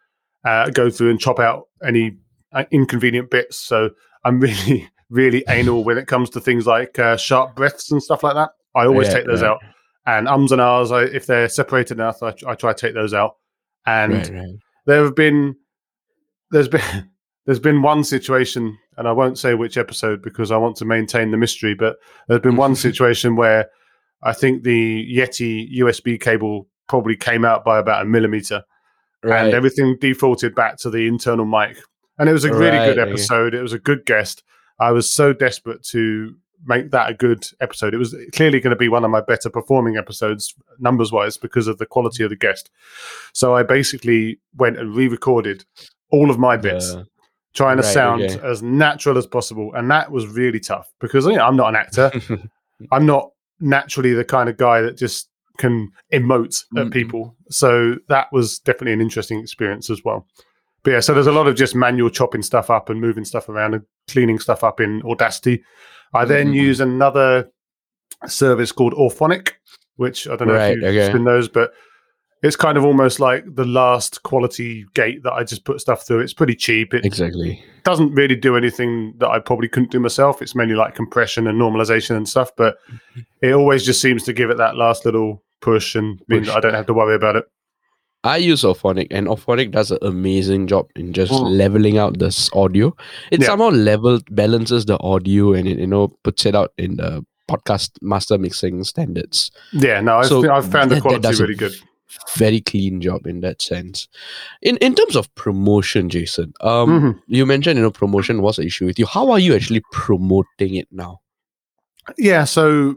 uh, 0.45 0.69
go 0.69 0.89
through 0.89 1.09
and 1.09 1.19
chop 1.19 1.39
out 1.39 1.67
any 1.85 2.17
uh, 2.53 2.63
inconvenient 2.71 3.29
bits. 3.29 3.57
So 3.57 3.91
i'm 4.25 4.39
really 4.47 4.89
really 5.09 5.43
anal 5.47 5.83
when 5.83 5.97
it 5.97 6.07
comes 6.07 6.29
to 6.29 6.39
things 6.39 6.67
like 6.67 6.99
uh, 6.99 7.17
sharp 7.17 7.55
breaths 7.55 7.91
and 7.91 8.01
stuff 8.01 8.23
like 8.23 8.35
that. 8.35 8.51
I 8.75 8.85
always 8.85 9.07
Right, 9.07 9.15
take 9.17 9.25
those 9.25 9.41
right. 9.41 9.51
out. 9.51 9.59
And 10.05 10.27
ums 10.27 10.51
and 10.51 10.61
ahs 10.61 10.91
I, 10.91 11.03
if 11.03 11.25
they're 11.25 11.49
separated 11.49 11.93
enough 11.97 12.21
I, 12.21 12.33
I 12.47 12.55
try 12.55 12.73
to 12.73 12.79
take 12.79 12.93
those 12.93 13.13
out. 13.13 13.37
And 13.85 14.13
right, 14.13 14.29
right. 14.29 14.55
there 14.85 15.03
have 15.03 15.15
been 15.15 15.55
there's 16.51 16.67
been 16.67 17.09
there's 17.45 17.59
been 17.59 17.81
one 17.81 18.03
situation 18.03 18.77
and 18.97 19.07
i 19.07 19.11
won't 19.11 19.39
say 19.39 19.55
which 19.55 19.77
episode 19.77 20.21
because 20.21 20.51
i 20.51 20.57
want 20.57 20.75
to 20.77 20.85
maintain 20.85 21.31
the 21.31 21.37
mystery 21.37 21.73
but 21.73 21.97
there's 22.27 22.41
been 22.41 22.55
one 22.55 22.75
situation 22.87 23.35
where 23.35 23.67
i 24.23 24.33
think 24.33 24.63
the 24.63 25.07
yeti 25.11 25.71
usb 25.79 26.19
cable 26.21 26.67
probably 26.87 27.15
came 27.15 27.45
out 27.45 27.63
by 27.63 27.79
about 27.79 28.03
a 28.03 28.05
millimeter 28.05 28.63
Right. 29.23 29.45
and 29.45 29.53
everything 29.53 29.97
defaulted 29.99 30.55
back 30.55 30.77
to 30.77 30.89
the 30.89 31.07
internal 31.07 31.45
mic. 31.45 31.77
And 32.17 32.29
it 32.29 32.33
was 32.33 32.45
a 32.45 32.53
really 32.53 32.77
Right, 32.77 32.95
good 32.95 32.99
episode. 32.99 33.53
It 33.53 33.61
was 33.61 33.73
a 33.73 33.79
good 33.79 34.05
guest. 34.05 34.43
I 34.79 34.91
was 34.91 35.11
so 35.13 35.33
desperate 35.33 35.83
to 35.91 36.35
make 36.65 36.91
that 36.91 37.09
a 37.09 37.13
good 37.13 37.45
episode. 37.61 37.93
It 37.93 37.97
was 37.97 38.15
clearly 38.33 38.59
going 38.59 38.71
to 38.71 38.75
be 38.77 38.89
one 38.89 39.05
of 39.05 39.11
my 39.11 39.21
better 39.21 39.49
performing 39.49 39.95
episodes 39.97 40.53
numbers 40.79 41.11
wise 41.11 41.37
because 41.37 41.67
of 41.67 41.77
the 41.77 41.85
quality 41.85 42.23
of 42.23 42.29
the 42.29 42.35
guest. 42.35 42.69
So 43.33 43.55
i 43.55 43.63
basically 43.63 44.39
went 44.57 44.77
and 44.77 44.93
re-recorded 44.95 45.63
all 46.11 46.29
of 46.29 46.37
my 46.39 46.57
bits 46.57 46.95
trying 47.53 47.77
to 47.77 47.83
Right, 47.83 47.93
sound 47.93 48.21
okay. 48.23 48.39
as 48.45 48.61
natural 48.61 49.17
as 49.17 49.25
possible 49.25 49.73
and 49.73 49.89
that 49.89 50.11
was 50.11 50.27
really 50.27 50.59
tough 50.59 50.91
because 50.99 51.25
you 51.25 51.35
know, 51.35 51.45
i'm 51.45 51.55
not 51.55 51.69
an 51.69 51.75
actor. 51.75 52.11
I'm 52.91 53.05
not 53.05 53.31
naturally 53.59 54.13
the 54.13 54.23
kind 54.25 54.47
of 54.49 54.55
guy 54.57 54.81
that 54.81 54.97
just 54.97 55.27
can 55.59 55.91
emote 56.11 56.63
at 56.77 56.87
Mm. 56.87 56.91
people 56.93 57.35
so 57.51 57.95
that 58.07 58.27
was 58.31 58.57
definitely 58.59 58.93
an 58.93 59.01
interesting 59.01 59.39
experience 59.39 59.89
as 59.91 60.01
well 60.03 60.25
but 60.83 60.91
yeah 60.91 60.99
so 61.01 61.13
there's 61.13 61.27
a 61.27 61.31
lot 61.39 61.47
of 61.47 61.55
just 61.55 61.75
manual 61.75 62.09
chopping 62.09 62.41
stuff 62.41 62.69
up 62.71 62.89
and 62.89 62.99
moving 62.99 63.25
stuff 63.25 63.47
around 63.49 63.73
and 63.75 63.83
cleaning 64.07 64.39
stuff 64.39 64.63
up 64.63 64.79
in 64.79 65.01
audacity 65.03 65.61
i 66.13 66.25
then 66.25 66.47
Mhm. 66.51 66.55
use 66.67 66.79
another 66.79 67.49
service 68.27 68.71
called 68.71 68.93
Auphonic 68.93 69.51
which 69.97 70.27
i 70.27 70.35
don't 70.35 70.47
know 70.47 70.55
Right, 70.55 70.71
if 70.77 70.81
you've 70.83 70.95
okay. 71.03 71.11
seen 71.13 71.23
those 71.25 71.47
but 71.49 71.71
it's 72.41 72.55
kind 72.55 72.77
of 72.77 72.85
almost 72.85 73.19
like 73.19 73.43
the 73.55 73.65
last 73.65 74.23
quality 74.23 74.85
gate 74.93 75.23
that 75.23 75.33
I 75.33 75.43
just 75.43 75.65
put 75.65 75.81
stuff 75.81 76.07
through. 76.07 76.21
It's 76.21 76.33
pretty 76.33 76.55
cheap. 76.55 76.93
It 76.93 77.03
exactly. 77.03 77.61
doesn't 77.83 78.13
really 78.15 78.37
do 78.37 78.55
anything 78.55 79.13
that 79.17 79.27
I 79.27 79.39
probably 79.39 79.67
couldn't 79.67 79.91
do 79.91 79.99
myself. 79.99 80.41
It's 80.41 80.55
mainly 80.55 80.73
like 80.75 80.95
compression 80.95 81.47
and 81.47 81.59
normalization 81.59 82.15
and 82.15 82.25
stuff, 82.29 82.51
but 82.55 82.77
it 83.41 83.51
always 83.51 83.83
just 83.85 83.99
seems 83.99 84.23
to 84.23 84.31
give 84.31 84.49
it 84.51 84.55
that 84.55 84.77
last 84.77 85.03
little 85.03 85.43
push 85.61 85.95
and 85.95 86.21
mean 86.27 86.41
Push. 86.45 86.49
I 86.49 86.59
don't 86.59 86.73
have 86.73 86.85
to 86.87 86.93
worry 86.93 87.15
about 87.15 87.35
it. 87.35 87.45
I 88.23 88.35
use 88.37 88.63
Auphonic, 88.63 89.07
and 89.11 89.27
Auphonic 89.27 89.71
does 89.71 89.91
an 89.91 89.99
amazing 90.01 90.67
job 90.67 90.89
in 90.95 91.13
just 91.13 91.31
Mm. 91.31 91.57
leveling 91.57 91.97
out 91.97 92.19
this 92.19 92.49
audio. 92.53 92.93
It 93.31 93.39
Yeah. 93.41 93.47
somehow 93.47 93.69
level 93.69 94.19
balances 94.29 94.85
the 94.85 94.99
audio, 94.99 95.53
and 95.53 95.67
it 95.67 95.79
you 95.79 95.87
know 95.87 96.09
puts 96.23 96.45
it 96.45 96.53
out 96.55 96.73
in 96.77 96.97
the 96.97 97.25
podcast 97.49 97.91
master 98.01 98.37
mixing 98.37 98.83
standards. 98.83 99.51
Yeah, 99.73 100.01
no, 100.01 100.17
I've, 100.17 100.25
So 100.27 100.51
I've 100.51 100.69
found 100.69 100.91
the 100.91 100.95
that- 100.95 101.03
that 101.03 101.21
quality 101.21 101.41
really 101.41 101.55
good. 101.55 101.75
Very 102.35 102.59
clean 102.59 102.99
job 103.01 103.25
in 103.27 103.39
that 103.41 103.61
sense. 103.61 104.07
In 104.61 104.75
in 104.77 104.95
terms 104.95 105.15
of 105.15 105.33
promotion, 105.35 106.09
Jason, 106.09 106.53
um, 106.61 106.89
Mhm. 106.89 107.19
you 107.27 107.45
mentioned 107.45 107.77
you 107.77 107.83
know 107.83 107.91
promotion 107.91 108.41
was 108.41 108.59
an 108.59 108.65
issue 108.65 108.85
with 108.87 108.99
you. 108.99 109.05
How 109.05 109.29
are 109.31 109.39
you 109.39 109.55
actually 109.55 109.81
promoting 109.91 110.75
it 110.75 110.87
now? 110.91 111.21
Yeah, 112.17 112.43
so 112.45 112.95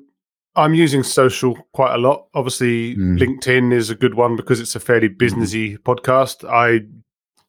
I'm 0.55 0.75
using 0.75 1.03
social 1.03 1.57
quite 1.73 1.95
a 1.95 1.99
lot. 1.99 2.27
Obviously, 2.35 2.95
Mm. 2.97 3.19
LinkedIn 3.19 3.73
is 3.73 3.89
a 3.91 3.95
good 3.95 4.15
one 4.15 4.37
because 4.37 4.61
it's 4.61 4.77
a 4.77 4.81
fairly 4.81 5.09
businessy 5.09 5.79
podcast. 5.79 6.49
I 6.49 6.81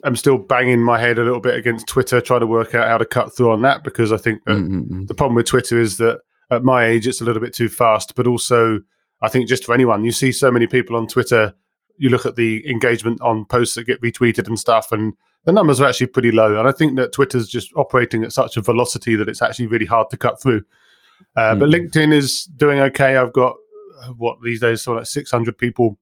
am 0.05 0.15
still 0.15 0.37
banging 0.37 0.79
my 0.81 0.99
head 0.99 1.17
a 1.19 1.23
little 1.23 1.39
bit 1.41 1.55
against 1.55 1.87
Twitter, 1.87 2.21
trying 2.21 2.39
to 2.41 2.47
work 2.47 2.73
out 2.75 2.87
how 2.87 2.97
to 2.97 3.05
cut 3.05 3.35
through 3.35 3.51
on 3.51 3.61
that 3.63 3.83
because 3.83 4.11
I 4.11 4.17
think 4.17 4.43
that 4.45 4.57
Mm, 4.57 4.69
mm, 4.69 4.89
mm. 4.89 5.07
the 5.07 5.13
problem 5.13 5.35
with 5.35 5.45
Twitter 5.47 5.79
is 5.79 5.97
that 5.97 6.21
at 6.51 6.63
my 6.63 6.85
age 6.85 7.07
it's 7.07 7.21
a 7.21 7.25
little 7.25 7.41
bit 7.41 7.53
too 7.53 7.69
fast, 7.69 8.15
but 8.15 8.27
also 8.27 8.79
I 9.21 9.29
think 9.29 9.47
just 9.47 9.65
for 9.65 9.73
anyone, 9.73 10.03
you 10.03 10.11
see 10.11 10.31
so 10.31 10.51
many 10.51 10.67
people 10.67 10.95
on 10.95 11.07
Twitter 11.07 11.53
you 11.97 12.09
look 12.09 12.25
at 12.25 12.35
the 12.35 12.67
engagement 12.69 13.21
on 13.21 13.45
posts 13.45 13.75
that 13.75 13.83
get 13.85 14.01
retweeted 14.01 14.47
and 14.47 14.57
stuff, 14.59 14.91
and 14.91 15.13
the 15.45 15.51
numbers 15.51 15.79
are 15.79 15.87
actually 15.87 16.07
pretty 16.07 16.31
low. 16.31 16.57
And 16.57 16.67
I 16.67 16.71
think 16.71 16.95
that 16.97 17.11
Twitter's 17.13 17.47
just 17.47 17.71
operating 17.75 18.23
at 18.23 18.33
such 18.33 18.57
a 18.57 18.61
velocity 18.61 19.15
that 19.15 19.29
it's 19.29 19.43
actually 19.43 19.67
really 19.67 19.85
hard 19.85 20.09
to 20.09 20.17
cut 20.17 20.41
through. 20.41 20.63
Uh, 21.35 21.55
But 21.55 21.69
Mm. 21.69 21.73
LinkedIn 21.89 22.13
is 22.13 22.43
doing 22.57 22.79
okay. 22.79 23.17
I've 23.17 23.33
got 23.33 23.55
what 24.17 24.37
these 24.43 24.59
days, 24.61 24.81
sort 24.81 24.97
of 24.97 25.01
like 25.01 25.07
600 25.07 25.57
people 25.57 25.97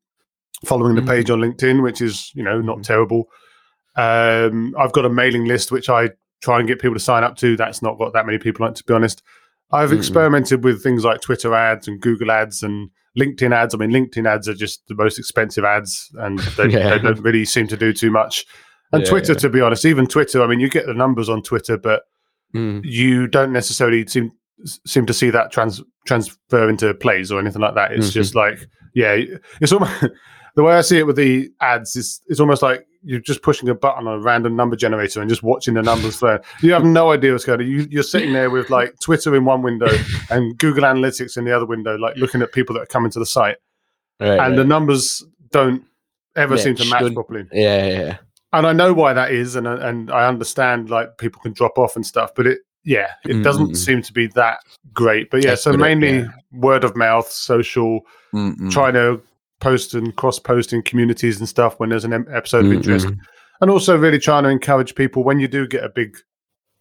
following 0.66 0.96
the 0.96 1.02
page 1.02 1.30
on 1.30 1.40
LinkedIn, 1.40 1.82
which 1.84 2.02
is 2.02 2.32
you 2.36 2.44
know 2.44 2.62
not 2.62 2.78
Mhm. 2.80 2.84
terrible. 2.84 3.28
Um, 3.96 4.74
I've 4.80 4.94
got 4.94 5.06
a 5.06 5.10
mailing 5.10 5.46
list 5.46 5.72
which 5.72 5.90
I 5.90 6.10
try 6.42 6.60
and 6.60 6.68
get 6.68 6.80
people 6.80 6.96
to 6.96 7.00
sign 7.00 7.24
up 7.24 7.36
to. 7.38 7.56
That's 7.58 7.82
not 7.82 7.98
got 7.98 8.14
that 8.14 8.26
many 8.26 8.38
people 8.38 8.66
on, 8.66 8.72
it, 8.72 8.78
to 8.78 8.84
be 8.86 8.94
honest. 8.94 9.22
I've 9.74 9.94
experimented 9.94 10.64
with 10.64 10.84
things 10.84 11.06
like 11.06 11.22
Twitter 11.22 11.54
ads 11.54 11.88
and 11.88 12.02
Google 12.02 12.30
ads 12.32 12.62
and 12.64 12.90
LinkedIn 13.18 13.54
ads. 13.54 13.74
I 13.74 13.78
mean, 13.78 13.92
LinkedIn 13.92 14.28
ads 14.28 14.48
are 14.50 14.54
just 14.54 14.82
the 14.88 14.96
most 14.96 15.18
expensive 15.20 15.64
ads, 15.64 16.10
and 16.16 16.40
they, 16.58 16.68
Yeah. 16.70 16.90
they 16.92 17.00
don't 17.00 17.20
really 17.22 17.46
seem 17.46 17.68
to 17.68 17.78
do 17.78 17.94
too 17.94 18.12
much. 18.12 18.46
And 18.92 19.04
Yeah, 19.04 19.10
Twitter, 19.10 19.32
yeah. 19.34 19.40
to 19.40 19.50
be 19.50 19.62
honest, 19.62 19.86
even 19.86 20.08
Twitter. 20.08 20.42
I 20.42 20.48
mean, 20.48 20.60
you 20.60 20.70
get 20.70 20.86
the 20.88 20.94
numbers 20.94 21.30
on 21.30 21.42
Twitter, 21.44 21.78
but 21.78 22.04
Mm. 22.54 22.82
you 22.84 23.28
don't 23.28 23.54
necessarily 23.54 24.06
seem 24.08 24.32
seem 24.66 25.06
to 25.06 25.14
see 25.14 25.30
that 25.30 25.52
trans 25.52 25.82
transfer 26.06 26.70
into 26.70 26.94
plays 26.96 27.32
or 27.32 27.40
anything 27.40 27.62
like 27.62 27.76
that. 27.76 27.92
It's 27.94 28.10
Mhm. 28.10 28.14
just 28.14 28.36
like, 28.36 28.60
yeah, 28.94 29.18
it's 29.62 29.72
almost 29.72 29.94
the 30.56 30.64
way 30.64 30.74
I 30.74 30.82
see 30.82 30.98
it 31.00 31.08
with 31.08 31.16
the 31.16 31.50
ads 31.62 31.96
is 31.96 32.22
it's 32.28 32.40
almost 32.40 32.62
like 32.62 32.86
you're 33.04 33.20
just 33.20 33.42
pushing 33.42 33.68
a 33.70 33.74
button 33.74 34.08
on 34.08 34.14
a 34.14 34.20
random 34.20 34.56
number 34.56 34.76
generator 34.76 35.22
and 35.22 35.30
just 35.30 35.42
watching 35.42 35.74
the 35.74 35.82
numbers 35.82 36.16
flow. 36.18 36.38
You 36.62 36.74
have 36.74 36.84
no 36.86 37.12
idea 37.12 37.32
what's 37.32 37.46
going 37.46 37.62
on. 37.62 37.68
You, 37.68 37.88
you're 37.90 38.04
sitting 38.04 38.32
there 38.34 38.50
with 38.52 38.70
like 38.70 38.94
Twitter 39.00 39.36
in 39.36 39.44
one 39.46 39.64
window 39.64 39.88
and 40.30 40.56
Google 40.60 40.84
Analytics 40.84 41.36
in 41.38 41.46
the 41.46 41.56
other 41.56 41.66
window, 41.66 41.96
like 41.96 42.16
looking 42.18 42.42
at 42.44 42.52
people 42.52 42.76
that 42.76 42.82
are 42.82 42.86
coming 42.88 43.10
to 43.12 43.20
the 43.20 43.26
site, 43.26 43.58
Right, 44.20 44.40
and 44.40 44.56
the 44.58 44.64
numbers 44.64 45.24
don't 45.50 45.84
ever 46.36 46.56
Yeah, 46.56 46.62
seem 46.64 46.76
to 46.76 46.86
match 46.86 47.12
properly 47.14 47.46
yeah, 47.52 47.86
yeah, 47.88 48.00
yeah. 48.00 48.18
and 48.54 48.68
I 48.68 48.72
know 48.74 48.94
why 48.94 49.14
that 49.14 49.32
is, 49.32 49.56
and 49.56 49.68
and 49.68 50.12
I 50.12 50.28
understand 50.28 50.90
like 50.92 51.18
people 51.18 51.42
can 51.42 51.54
drop 51.54 51.78
off 51.80 51.96
and 51.96 52.06
stuff, 52.06 52.36
but 52.36 52.46
it 52.46 52.60
yeah, 52.84 53.12
it 53.26 53.44
doesn't 53.44 53.72
Mm. 53.72 53.78
seem 53.78 54.02
to 54.02 54.14
be 54.14 54.28
that 54.36 54.60
great. 54.94 55.30
But 55.30 55.44
yeah, 55.44 55.52
That's 55.52 55.64
so 55.64 55.74
mainly 55.74 56.20
yeah. 56.20 56.28
word 56.52 56.84
of 56.84 56.96
mouth, 56.96 57.30
social, 57.32 58.02
Mm-mm. 58.34 58.72
trying 58.72 58.94
to 58.94 59.22
post 59.60 59.94
and 59.94 60.16
cross 60.16 60.40
post 60.40 60.74
in 60.74 60.82
communities 60.82 61.40
and 61.40 61.48
stuff 61.48 61.80
when 61.80 61.90
there's 61.90 62.06
an 62.06 62.14
episode 62.34 62.66
of 62.66 62.72
interest, 62.74 63.08
and 63.62 63.70
also 63.70 63.96
really 63.98 64.18
trying 64.20 64.44
to 64.44 64.50
encourage 64.50 64.96
people 64.96 65.24
when 65.24 65.40
you 65.40 65.48
do 65.48 65.68
get 65.68 65.84
a 65.84 65.90
big 65.90 66.18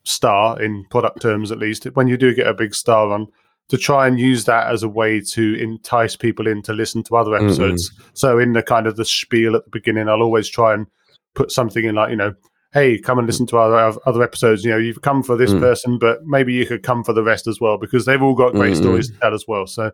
star 0.05 0.61
in 0.63 0.85
product 0.91 1.21
terms, 1.21 1.53
at 1.53 1.59
least 1.59 1.85
when 1.95 2.09
you 2.09 2.17
do 2.17 2.35
get 2.35 2.47
a 2.47 2.55
big 2.55 2.75
star 2.75 3.13
on. 3.13 3.27
To 3.69 3.79
try 3.79 4.09
and 4.09 4.19
use 4.19 4.47
that 4.47 4.67
as 4.67 4.83
a 4.83 4.89
way 4.89 5.21
to 5.21 5.55
entice 5.55 6.17
people 6.17 6.49
in 6.49 6.61
to 6.63 6.73
listen 6.73 7.05
to 7.05 7.15
other 7.15 7.37
episodes. 7.37 7.89
So 8.15 8.37
in 8.41 8.53
the 8.53 8.65
kind 8.65 8.89
of 8.89 8.97
the 8.97 9.05
spiel 9.05 9.55
at 9.55 9.63
the 9.63 9.71
beginning, 9.71 10.09
I'll 10.09 10.23
always 10.23 10.49
try 10.49 10.75
and 10.75 10.89
put 11.37 11.53
something 11.53 11.85
in 11.85 11.95
like 11.95 12.11
you 12.11 12.17
know 12.17 12.35
hey 12.73 12.99
come 12.99 13.19
and 13.19 13.27
listen 13.27 13.47
to 13.47 13.57
our 13.57 13.99
other 14.07 14.23
episodes 14.23 14.65
you 14.65 14.71
know 14.71 14.77
you've 14.79 15.03
come 15.03 15.23
for 15.23 15.37
this 15.37 15.53
Mm. 15.53 15.61
person 15.61 15.99
but 15.99 16.25
maybe 16.25 16.53
you 16.53 16.67
could 16.67 16.83
come 16.83 17.03
for 17.05 17.13
the 17.13 17.23
rest 17.23 17.47
as 17.47 17.61
well 17.61 17.79
because 17.79 18.05
they've 18.05 18.23
all 18.23 18.35
got 18.35 18.53
great 18.53 18.75
Mm-mm. 18.75 18.83
stories 18.83 19.11
to 19.11 19.19
tell 19.19 19.35
as 19.35 19.45
well 19.49 19.67
so 19.67 19.91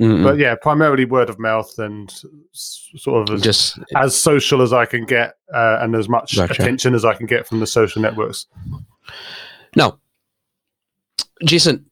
Mm-mm. 0.00 0.22
but 0.22 0.38
yeah 0.38 0.54
primarily 0.60 1.04
word 1.04 1.30
of 1.30 1.38
mouth 1.38 1.76
and 1.78 2.12
sort 2.52 3.28
of 3.28 3.34
as, 3.34 3.42
just 3.42 3.78
as 3.96 4.14
social 4.16 4.62
as 4.62 4.72
i 4.72 4.84
can 4.84 5.04
get 5.06 5.34
uh, 5.54 5.78
and 5.80 5.94
as 5.96 6.08
much 6.08 6.36
Gotcha. 6.36 6.52
attention 6.62 6.94
as 6.94 7.04
i 7.04 7.14
can 7.14 7.26
get 7.26 7.46
from 7.46 7.60
the 7.60 7.66
social 7.66 8.02
networks 8.02 8.46
Now, 9.76 9.98
Jason, 11.44 11.84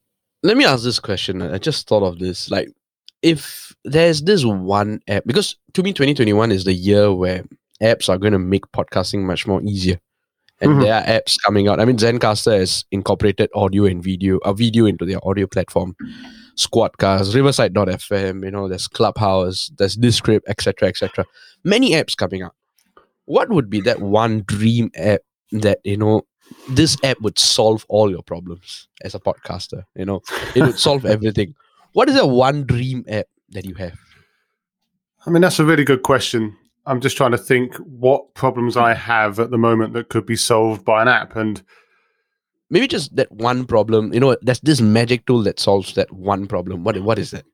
let 0.43 0.57
me 0.57 0.65
ask 0.65 0.83
this 0.83 0.99
question. 0.99 1.43
I 1.43 1.59
just 1.59 1.87
thought 1.87 2.03
of 2.03 2.19
this. 2.19 2.51
Like, 2.51 2.69
if 3.23 3.75
there's 3.85 4.23
this 4.23 4.45
one 4.45 5.01
app, 5.09 5.25
because 5.27 5.57
to 5.75 5.83
me, 5.83 5.93
2021 5.93 6.53
is 6.53 6.65
the 6.65 6.73
year 6.73 7.13
where 7.13 7.45
apps 7.83 8.09
are 8.09 8.19
going 8.19 8.33
to 8.33 8.39
make 8.39 8.65
podcasting 8.73 9.23
much 9.23 9.47
more 9.47 9.63
easier. 9.63 10.01
And 10.61 10.73
Mhm. 10.73 10.83
there 10.83 10.95
are 10.95 11.03
apps 11.03 11.37
coming 11.45 11.69
out. 11.69 11.81
I 11.81 11.85
mean, 11.85 11.99
Zencastr 11.99 12.59
has 12.59 12.85
incorporated 12.91 13.51
audio 13.55 13.85
and 13.85 14.03
video, 14.03 14.39
a 14.39 14.55
video 14.55 14.87
into 14.87 15.05
their 15.05 15.19
audio 15.27 15.47
platform. 15.47 15.95
Squadcast, 16.57 17.35
Riverside.fm, 17.35 18.43
you 18.43 18.51
know, 18.51 18.67
there's 18.67 18.89
Clubhouse, 18.89 19.71
there's 19.77 19.95
Descript, 19.97 20.49
etc., 20.49 20.89
etc. 20.89 21.27
Many 21.65 21.91
apps 21.93 22.17
coming 22.17 22.41
out. 22.43 22.55
What 23.27 23.51
would 23.51 23.69
be 23.69 23.81
that 23.83 24.01
one 24.01 24.43
dream 24.47 24.91
app 24.97 25.21
that 25.53 25.81
you 25.85 25.97
know 25.99 26.23
this 26.71 26.97
app 27.05 27.21
would 27.21 27.39
solve 27.39 27.85
all 27.89 28.11
your 28.11 28.23
problems 28.23 28.89
as 29.03 29.15
a 29.15 29.21
podcaster. 29.21 29.83
You 29.95 30.07
know, 30.07 30.23
it 30.55 30.63
would 30.63 30.79
solve 30.79 31.05
everything. 31.17 31.55
What 31.93 32.09
is 32.09 32.15
that 32.15 32.29
one 32.29 32.65
dream 32.65 33.05
app 33.09 33.27
that 33.51 33.65
you 33.67 33.75
have? 33.75 33.99
i 35.27 35.31
mean 35.31 35.43
that's 35.43 35.59
a 35.59 35.65
really 35.65 35.83
good 35.85 36.03
question 36.05 36.57
i'm 36.87 37.01
just 37.01 37.17
trying 37.17 37.33
to 37.33 37.39
think 37.39 37.75
what 37.77 38.35
problems 38.35 38.77
i 38.77 38.95
have 38.95 39.39
at 39.41 39.51
the 39.51 39.59
moment 39.59 39.93
that 39.95 40.09
could 40.09 40.27
be 40.27 40.37
solved 40.37 40.85
by 40.85 41.03
an 41.03 41.09
app 41.09 41.37
and 41.37 41.63
Maybe 42.71 42.89
just 42.89 43.15
that 43.17 43.31
one 43.31 43.65
problem. 43.65 44.13
You 44.13 44.21
know, 44.21 44.37
there's 44.43 44.61
this 44.61 44.81
magic 44.81 45.27
tool 45.27 45.43
that 45.45 45.61
solves 45.61 45.95
that 45.95 46.13
one 46.13 46.47
problem. 46.47 46.83
What 46.85 46.99
what 47.01 47.19
is 47.19 47.31
that? 47.31 47.45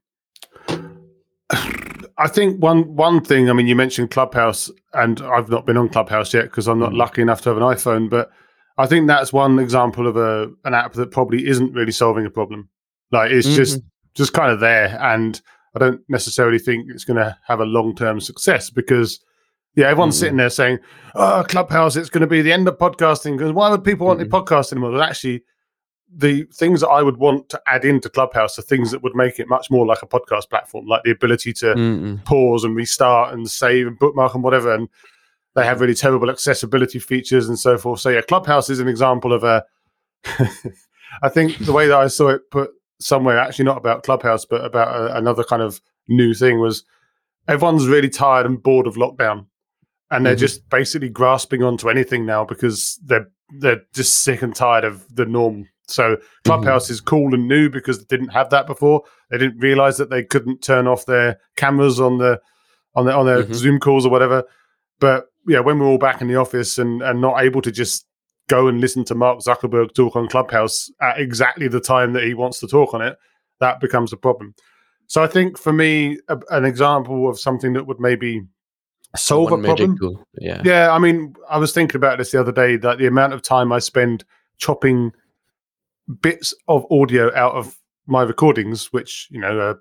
I 2.19 2.29
think 2.29 2.63
one 2.63 2.97
one 2.97 3.23
thing. 3.23 3.51
I 3.51 3.53
mean, 3.53 3.67
you 3.67 3.77
mentioned 3.77 4.11
Clubhouse, 4.11 4.71
and 4.95 5.21
I've 5.21 5.51
not 5.51 5.67
been 5.67 5.77
on 5.77 5.89
Clubhouse 5.91 6.33
yet 6.33 6.45
because 6.45 6.67
I'm 6.69 6.79
not 6.79 6.93
Mm. 6.93 6.97
lucky 6.97 7.23
enough 7.23 7.43
to 7.43 7.51
have 7.51 7.59
an 7.59 7.63
iPhone. 7.63 8.09
But 8.09 8.31
I 8.79 8.87
think 8.87 9.07
that's 9.07 9.33
one 9.33 9.59
example 9.59 10.07
of 10.07 10.17
a 10.17 10.51
an 10.65 10.73
app 10.75 10.95
that 10.95 11.11
probably 11.11 11.47
isn't 11.47 11.75
really 11.75 11.93
solving 11.93 12.25
a 12.25 12.31
problem. 12.31 12.69
Like 13.11 13.31
it's 13.33 13.49
just 13.55 13.81
just 14.15 14.33
kind 14.33 14.51
of 14.51 14.61
there, 14.61 14.97
and 15.01 15.41
I 15.75 15.79
don't 15.79 16.01
necessarily 16.09 16.59
think 16.59 16.91
it's 16.91 17.05
going 17.05 17.17
to 17.19 17.37
have 17.47 17.61
a 17.61 17.65
long 17.65 17.95
term 17.95 18.21
success 18.21 18.71
because. 18.71 19.21
Yeah, 19.75 19.87
everyone's 19.87 20.17
Mm-mm. 20.17 20.19
sitting 20.19 20.33
mm-hmm. 20.33 20.39
there 20.41 20.51
saying, 20.51 20.79
"Oh, 21.15 21.47
Clubhouse, 21.49 21.97
it's 21.97 22.11
going 22.11 22.21
to 22.21 22.27
be 22.27 22.43
the 22.43 22.53
end 22.53 22.69
of 22.69 22.77
podcasting." 22.77 23.39
Because 23.39 23.53
why 23.53 23.71
would 23.71 23.83
people 23.83 24.07
want 24.07 24.21
to 24.21 24.27
Mm-mm. 24.27 24.45
podcast 24.45 24.71
anymore? 24.71 24.93
But 24.93 25.09
actually, 25.09 25.45
the 26.15 26.45
things 26.53 26.81
that 26.81 26.89
I 26.89 27.03
would 27.03 27.17
want 27.17 27.49
to 27.51 27.63
add 27.67 27.85
into 27.85 28.11
Clubhouse 28.11 28.59
are 28.59 28.63
things 28.63 28.91
that 28.91 29.03
would 29.03 29.15
make 29.15 29.39
it 29.39 29.49
much 29.49 29.71
more 29.71 29.87
like 29.87 30.03
a 30.03 30.07
podcast 30.07 30.51
platform, 30.51 30.87
like 30.87 31.03
the 31.05 31.11
ability 31.11 31.53
to 31.55 31.67
Mm-mm. 31.67 32.25
pause 32.25 32.65
and 32.65 32.77
restart 32.77 33.33
and 33.33 33.51
save 33.51 33.87
and 33.87 33.99
bookmark 33.99 34.35
and 34.35 34.45
whatever. 34.45 34.75
And 34.75 34.89
they 35.55 35.65
have 35.65 35.81
really 35.81 35.95
terrible 35.95 36.31
accessibility 36.31 36.99
features 36.99 37.49
and 37.49 37.59
so 37.59 37.79
forth. 37.79 38.01
So 38.01 38.11
yeah, 38.11 38.21
Clubhouse 38.23 38.69
is 38.69 38.81
an 38.81 38.89
example 38.89 39.33
of 39.33 39.45
a. 39.45 39.65
I 41.23 41.29
think 41.29 41.59
the 41.59 41.73
way 41.73 41.87
that 41.89 41.99
I 41.99 42.09
saw 42.09 42.29
it 42.29 42.51
put 42.51 42.71
somewhere, 43.03 43.39
actually 43.39 43.65
not 43.67 43.77
about 43.79 44.03
Clubhouse, 44.05 44.45
but 44.45 44.65
about 44.65 44.89
a, 44.97 45.17
another 45.17 45.45
kind 45.45 45.63
of 45.63 45.81
new 46.09 46.35
thing 46.35 46.61
was 46.61 46.85
everyone's 47.49 47.87
really 47.89 48.09
tired 48.09 48.47
and 48.47 48.63
bored 48.63 48.87
of 48.87 48.95
lockdown, 48.97 49.47
and 50.11 50.25
they're 50.27 50.35
Mhm. 50.37 50.39
just 50.41 50.69
basically 50.71 51.09
grasping 51.09 51.63
onto 51.63 51.89
anything 51.91 52.25
now 52.27 52.45
because 52.45 52.99
they're 53.05 53.29
they're 53.59 53.83
just 53.95 54.23
sick 54.25 54.41
and 54.41 54.55
tired 54.57 54.83
of 54.85 55.05
the 55.15 55.27
norm. 55.27 55.69
So 55.87 56.17
Clubhouse 56.45 56.89
is 56.89 57.03
cool 57.03 57.35
and 57.35 57.47
new 57.49 57.69
because 57.69 57.99
they 57.99 58.17
didn't 58.17 58.33
have 58.33 58.49
that 58.49 58.67
before. 58.67 59.03
They 59.31 59.37
didn't 59.37 59.59
realize 59.59 59.99
that 59.99 60.09
they 60.09 60.25
couldn't 60.25 60.63
turn 60.63 60.87
off 60.87 61.05
their 61.05 61.39
cameras 61.57 62.01
on 62.01 62.17
the 62.17 62.41
on 62.95 63.05
their 63.07 63.15
on 63.17 63.27
their 63.27 63.43
Mhm. 63.43 63.55
Zoom 63.55 63.79
calls 63.81 64.07
or 64.07 64.11
whatever. 64.11 64.45
But 65.01 65.27
yeah, 65.47 65.61
when 65.61 65.79
we're 65.79 65.87
all 65.87 65.99
back 65.99 66.23
in 66.23 66.29
the 66.29 66.37
office 66.37 66.79
and 66.79 67.03
and 67.03 67.21
not 67.21 67.43
able 67.43 67.61
to 67.63 67.71
just 67.71 68.07
go 68.49 68.69
and 68.69 68.81
listen 68.81 69.05
to 69.07 69.15
Mark 69.15 69.41
Zuckerberg 69.41 69.95
talk 69.95 70.17
on 70.17 70.29
Clubhouse 70.29 70.91
at 71.01 71.19
exactly 71.21 71.69
the 71.69 71.81
time 71.81 72.13
that 72.15 72.25
he 72.25 72.35
wants 72.35 72.61
to 72.61 72.67
talk 72.67 72.95
on 72.95 73.03
it, 73.03 73.17
that 73.61 73.81
becomes 73.81 74.13
a 74.13 74.17
problem. 74.17 74.55
So 75.07 75.23
I 75.23 75.27
think 75.27 75.59
for 75.59 75.73
me, 75.73 76.19
a, 76.29 76.39
an 76.51 76.65
example 76.65 77.29
of 77.29 77.39
something 77.39 77.73
that 77.75 77.87
would 77.87 78.01
maybe 78.01 78.43
solve 79.17 79.51
One 79.51 79.61
a 79.61 79.65
problem. 79.65 79.99
tool. 79.99 80.27
Yeah. 80.41 80.63
Yeah, 80.65 80.93
I 80.93 80.99
mean, 80.99 81.35
I 81.51 81.59
was 81.59 81.73
thinking 81.73 81.97
about 81.97 82.19
this 82.19 82.31
the 82.33 82.41
other 82.41 82.53
day 82.53 82.77
that 82.77 82.99
the 82.99 83.07
amount 83.07 83.33
of 83.35 83.43
time 83.43 83.73
I 83.73 83.79
spend 83.79 84.25
chopping 84.59 85.13
bits 86.21 86.55
of 86.69 86.87
audio 86.91 87.35
out 87.35 87.55
of 87.55 87.79
my 88.07 88.23
recordings, 88.23 88.93
which, 88.93 89.29
you 89.31 89.41
know, 89.41 89.59
are 89.59 89.81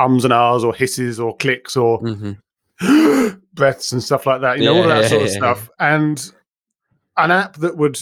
ums 0.00 0.24
and 0.24 0.32
ahs 0.32 0.64
or 0.64 0.74
hisses 0.74 1.18
or 1.20 1.36
clicks 1.36 1.76
or 1.76 1.98
hmm 1.98 2.32
breaths 3.54 3.92
and 3.92 4.02
stuff 4.02 4.26
like 4.26 4.40
that, 4.40 4.58
you 4.58 4.64
know, 4.64 4.74
all 4.76 4.86
Yeah, 4.88 5.00
that 5.00 5.08
sort 5.10 5.22
of 5.22 5.28
yeah, 5.28 5.32
yeah. 5.34 5.38
stuff. 5.38 5.70
And 5.80 6.32
an 7.18 7.30
app 7.30 7.56
that 7.56 7.76
would, 7.76 7.98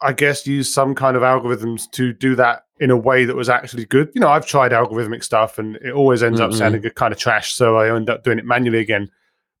I 0.00 0.12
guess, 0.12 0.46
use 0.46 0.72
some 0.72 0.94
kind 0.94 1.16
of 1.16 1.22
algorithms 1.22 1.90
to 1.92 2.12
do 2.12 2.34
that 2.36 2.62
in 2.80 2.90
a 2.90 2.96
way 2.96 3.24
that 3.24 3.36
was 3.36 3.48
actually 3.48 3.84
good. 3.84 4.10
You 4.14 4.20
know, 4.20 4.28
I've 4.28 4.46
tried 4.46 4.72
algorithmic 4.72 5.22
stuff 5.22 5.58
and 5.58 5.76
it 5.76 5.92
always 5.92 6.22
ends 6.22 6.40
up 6.40 6.50
Mm-mm. 6.50 6.58
sounding 6.58 6.82
kind 6.90 7.12
of 7.12 7.18
trash. 7.18 7.52
So 7.52 7.76
I 7.76 7.94
end 7.94 8.10
up 8.10 8.24
doing 8.24 8.38
it 8.38 8.44
manually 8.44 8.80
again. 8.80 9.10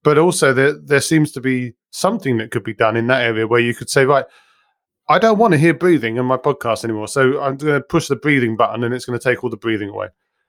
But 0.02 0.18
also, 0.18 0.52
there, 0.52 0.72
there 0.72 1.00
seems 1.00 1.32
to 1.32 1.40
be 1.40 1.74
something 1.90 2.36
that 2.38 2.50
could 2.50 2.64
be 2.64 2.74
done 2.74 2.96
in 2.96 3.06
that 3.06 3.22
area 3.22 3.46
where 3.46 3.60
you 3.60 3.74
could 3.74 3.88
say, 3.88 4.04
right, 4.04 4.26
I 5.08 5.18
don't 5.18 5.38
want 5.38 5.52
to 5.52 5.58
hear 5.58 5.74
breathing 5.74 6.16
in 6.16 6.26
my 6.26 6.36
podcast 6.36 6.84
anymore. 6.84 7.08
So 7.08 7.40
I'm 7.40 7.56
going 7.56 7.74
to 7.74 7.80
push 7.80 8.08
the 8.08 8.16
breathing 8.16 8.56
button 8.56 8.84
and 8.84 8.94
it's 8.94 9.04
going 9.04 9.18
to 9.18 9.22
take 9.22 9.44
all 9.44 9.50
the 9.50 9.56
breathing 9.56 9.90
away. 9.90 10.08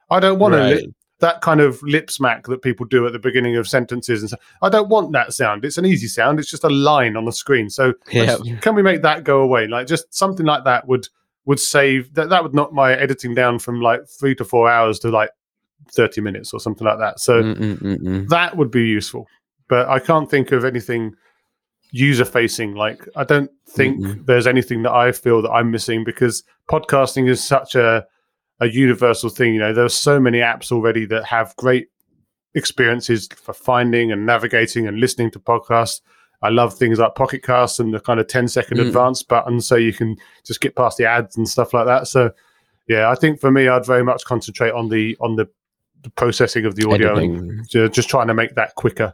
I 0.09 0.19
don't 0.19 0.39
want 0.39 0.53
to 0.53 0.59
Right. 0.59 0.83
That 1.19 1.41
kind 1.41 1.61
of 1.61 1.81
lip 1.83 2.11
smack 2.11 2.45
that 2.47 2.61
people 2.61 2.85
do 2.85 3.07
at 3.07 3.13
the 3.13 3.19
beginning 3.19 3.55
of 3.55 3.67
sentences 3.67 4.21
and 4.21 4.29
so 4.29 4.37
I 4.61 4.69
don't 4.69 4.89
want 4.89 5.13
that 5.13 5.33
sound. 5.33 5.63
It's 5.63 5.77
an 5.77 5.85
easy 5.85 6.07
sound. 6.07 6.39
It's 6.39 6.49
just 6.49 6.63
a 6.65 6.69
line 6.69 7.15
on 7.15 7.23
the 7.25 7.31
screen. 7.31 7.69
So 7.69 7.93
Yeah. 8.11 8.37
can 8.61 8.75
we 8.75 8.81
make 8.81 9.01
that 9.03 9.23
go 9.23 9.39
away? 9.41 9.67
Like 9.67 9.87
just 9.87 10.13
something 10.13 10.45
like 10.45 10.65
that 10.65 10.87
would 10.87 11.07
would 11.45 11.59
save 11.59 12.13
that 12.15 12.29
that 12.29 12.43
would 12.43 12.53
knock 12.53 12.73
my 12.73 12.93
editing 12.93 13.33
down 13.35 13.59
from 13.59 13.79
like 13.81 14.01
three 14.19 14.35
to 14.35 14.43
four 14.43 14.69
hours 14.69 14.99
to 14.99 15.09
like 15.09 15.29
thirty 15.93 16.19
minutes 16.19 16.53
or 16.53 16.59
something 16.59 16.85
like 16.85 16.97
that. 16.99 17.19
So 17.19 17.41
Mm-mm-mm-mm. 17.43 18.27
that 18.29 18.57
would 18.57 18.71
be 18.71 18.83
useful. 18.85 19.27
but 19.69 19.87
I 19.89 19.99
can't 19.99 20.29
think 20.29 20.51
of 20.51 20.63
anything 20.65 21.15
user 21.91 22.25
facing. 22.25 22.73
Like 22.75 23.07
I 23.15 23.23
don't 23.23 23.49
think 23.69 23.99
Mhm. 24.01 24.25
there's 24.25 24.47
anything 24.47 24.83
that 24.83 24.91
I 24.91 25.11
feel 25.11 25.41
that 25.41 25.49
I'm 25.51 25.71
missing 25.71 26.03
because 26.03 26.43
podcasting 26.69 27.29
is 27.29 27.41
such 27.43 27.73
a 27.75 28.05
a 28.59 28.67
universal 28.67 29.29
thing. 29.29 29.53
You 29.53 29.59
know, 29.59 29.73
there 29.73 29.85
are 29.85 29.89
so 29.89 30.19
many 30.19 30.39
apps 30.39 30.71
already 30.71 31.05
that 31.05 31.25
have 31.25 31.55
great 31.57 31.87
experiences 32.53 33.27
for 33.35 33.53
finding 33.53 34.11
and 34.11 34.25
navigating 34.25 34.87
and 34.87 34.99
listening 34.99 35.31
to 35.31 35.39
podcasts. 35.39 36.01
I 36.41 36.49
love 36.49 36.73
things 36.73 36.99
like 36.99 37.15
Pocket 37.15 37.43
Cast 37.43 37.79
and 37.79 37.93
the 37.93 37.99
kind 37.99 38.19
of 38.19 38.27
10 38.27 38.47
second 38.47 38.77
Mm. 38.77 38.87
advance 38.87 39.23
button 39.23 39.59
so 39.61 39.75
you 39.75 39.91
can 39.93 40.15
just 40.45 40.61
get 40.61 40.75
past 40.75 40.97
the 40.97 41.05
ads 41.05 41.35
and 41.37 41.47
stuff 41.49 41.73
like 41.73 41.85
that. 41.85 42.07
So 42.07 42.31
yeah, 42.87 43.09
I 43.09 43.15
think 43.15 43.39
for 43.41 43.51
me 43.51 43.67
I'd 43.67 43.85
very 43.85 44.03
much 44.03 44.23
concentrate 44.25 44.71
on 44.71 44.89
the 44.89 45.17
on 45.19 45.35
the, 45.37 45.47
the 46.03 46.09
processing 46.11 46.65
of 46.65 46.75
the 46.75 46.87
audio 46.87 47.15
and 47.17 47.35
Editing. 47.41 47.65
ju- 47.69 47.89
just 47.89 48.09
trying 48.09 48.27
to 48.27 48.33
make 48.33 48.53
that 48.55 48.75
quicker. 48.75 49.11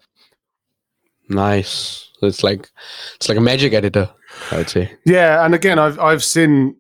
Nice. 1.30 2.10
It's 2.22 2.44
like 2.44 2.70
it's 3.16 3.30
like 3.30 3.38
a 3.38 3.42
magic 3.42 3.74
editor, 3.74 4.10
I 4.52 4.58
would 4.58 4.70
say. 4.70 4.92
Yeah, 5.06 5.46
and 5.46 5.56
again, 5.56 5.80
I've 5.80 6.00
I've 6.00 6.24
seen 6.24 6.76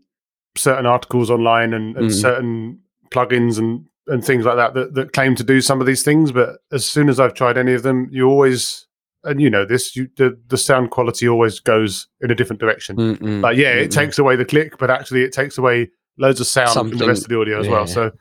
certain 0.55 0.85
articles 0.85 1.29
online 1.29 1.73
and, 1.73 1.95
and 1.97 2.09
Mhm. 2.09 2.21
certain 2.21 2.79
plugins 3.11 3.57
and 3.57 3.85
and 4.07 4.25
things 4.25 4.43
like 4.45 4.55
that, 4.57 4.73
that 4.73 4.93
that 4.95 5.13
claim 5.13 5.35
to 5.35 5.43
do 5.43 5.61
some 5.61 5.79
of 5.79 5.85
these 5.87 6.03
things, 6.03 6.31
but 6.31 6.57
as 6.71 6.83
soon 6.85 7.07
as 7.07 7.19
I've 7.19 7.33
tried 7.35 7.57
any 7.57 7.73
of 7.73 7.83
them, 7.83 8.07
you 8.11 8.27
always 8.27 8.87
and 9.23 9.39
you 9.39 9.49
know 9.49 9.63
this, 9.65 9.95
you 9.95 10.09
the 10.17 10.37
the 10.47 10.57
sound 10.57 10.89
quality 10.89 11.29
always 11.29 11.59
goes 11.59 12.07
in 12.21 12.31
a 12.31 12.35
different 12.35 12.59
direction. 12.59 12.97
Mm-mm. 12.97 13.41
Like 13.43 13.57
yeah, 13.57 13.73
it 13.73 13.89
Mm-mm. 13.89 13.93
takes 13.93 14.17
away 14.19 14.35
the 14.35 14.43
click, 14.45 14.77
but 14.79 14.89
actually 14.89 15.21
it 15.23 15.31
takes 15.31 15.57
away 15.57 15.89
loads 16.17 16.39
of 16.41 16.47
sound 16.47 16.73
from 16.89 16.97
the 16.97 17.05
rest 17.07 17.23
of 17.23 17.29
the 17.29 17.39
audio 17.39 17.59
as 17.59 17.67
well. 17.67 17.85
So 17.87 18.11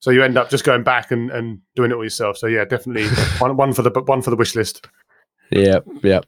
so 0.00 0.10
you 0.10 0.22
end 0.24 0.36
up 0.36 0.50
just 0.50 0.64
going 0.64 0.82
back 0.82 1.10
and, 1.12 1.30
and 1.30 1.60
doing 1.76 1.90
it 1.92 1.94
all 1.94 2.02
yourself. 2.02 2.36
So 2.36 2.46
yeah, 2.48 2.64
definitely 2.64 3.04
one 3.38 3.56
one 3.56 3.72
for 3.72 3.82
the 3.82 3.90
one 3.90 4.22
for 4.22 4.30
the 4.30 4.36
wish 4.36 4.56
list. 4.56 4.86
Yeah, 5.50 5.78
yep. 6.02 6.24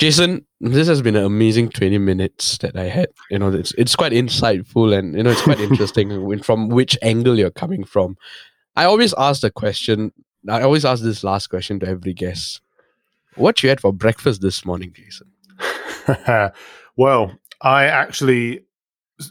Jason, 0.00 0.46
this 0.62 0.88
has 0.88 1.02
been 1.02 1.14
an 1.14 1.24
amazing 1.24 1.68
20 1.68 1.98
minutes 1.98 2.56
that 2.58 2.74
I 2.74 2.84
had. 2.84 3.08
You 3.30 3.38
know, 3.38 3.52
it's 3.52 3.72
it's 3.72 3.94
quite 3.94 4.12
insightful 4.12 4.96
and 4.98 5.14
you 5.14 5.22
know 5.22 5.28
it's 5.28 5.42
quite 5.42 5.60
interesting 5.60 6.38
from 6.42 6.70
which 6.70 6.96
angle 7.02 7.38
you're 7.38 7.50
coming 7.50 7.84
from. 7.84 8.16
I 8.76 8.84
always 8.84 9.12
ask 9.18 9.42
the 9.42 9.50
question, 9.50 10.10
I 10.48 10.62
always 10.62 10.86
ask 10.86 11.02
this 11.02 11.22
last 11.22 11.48
question 11.48 11.78
to 11.80 11.86
every 11.86 12.14
guest. 12.14 12.62
What 13.34 13.62
you 13.62 13.68
had 13.68 13.78
for 13.78 13.92
breakfast 13.92 14.40
this 14.40 14.64
morning, 14.64 14.94
Jason? 14.94 15.30
well, 16.96 17.32
I 17.60 17.84
actually 17.84 18.64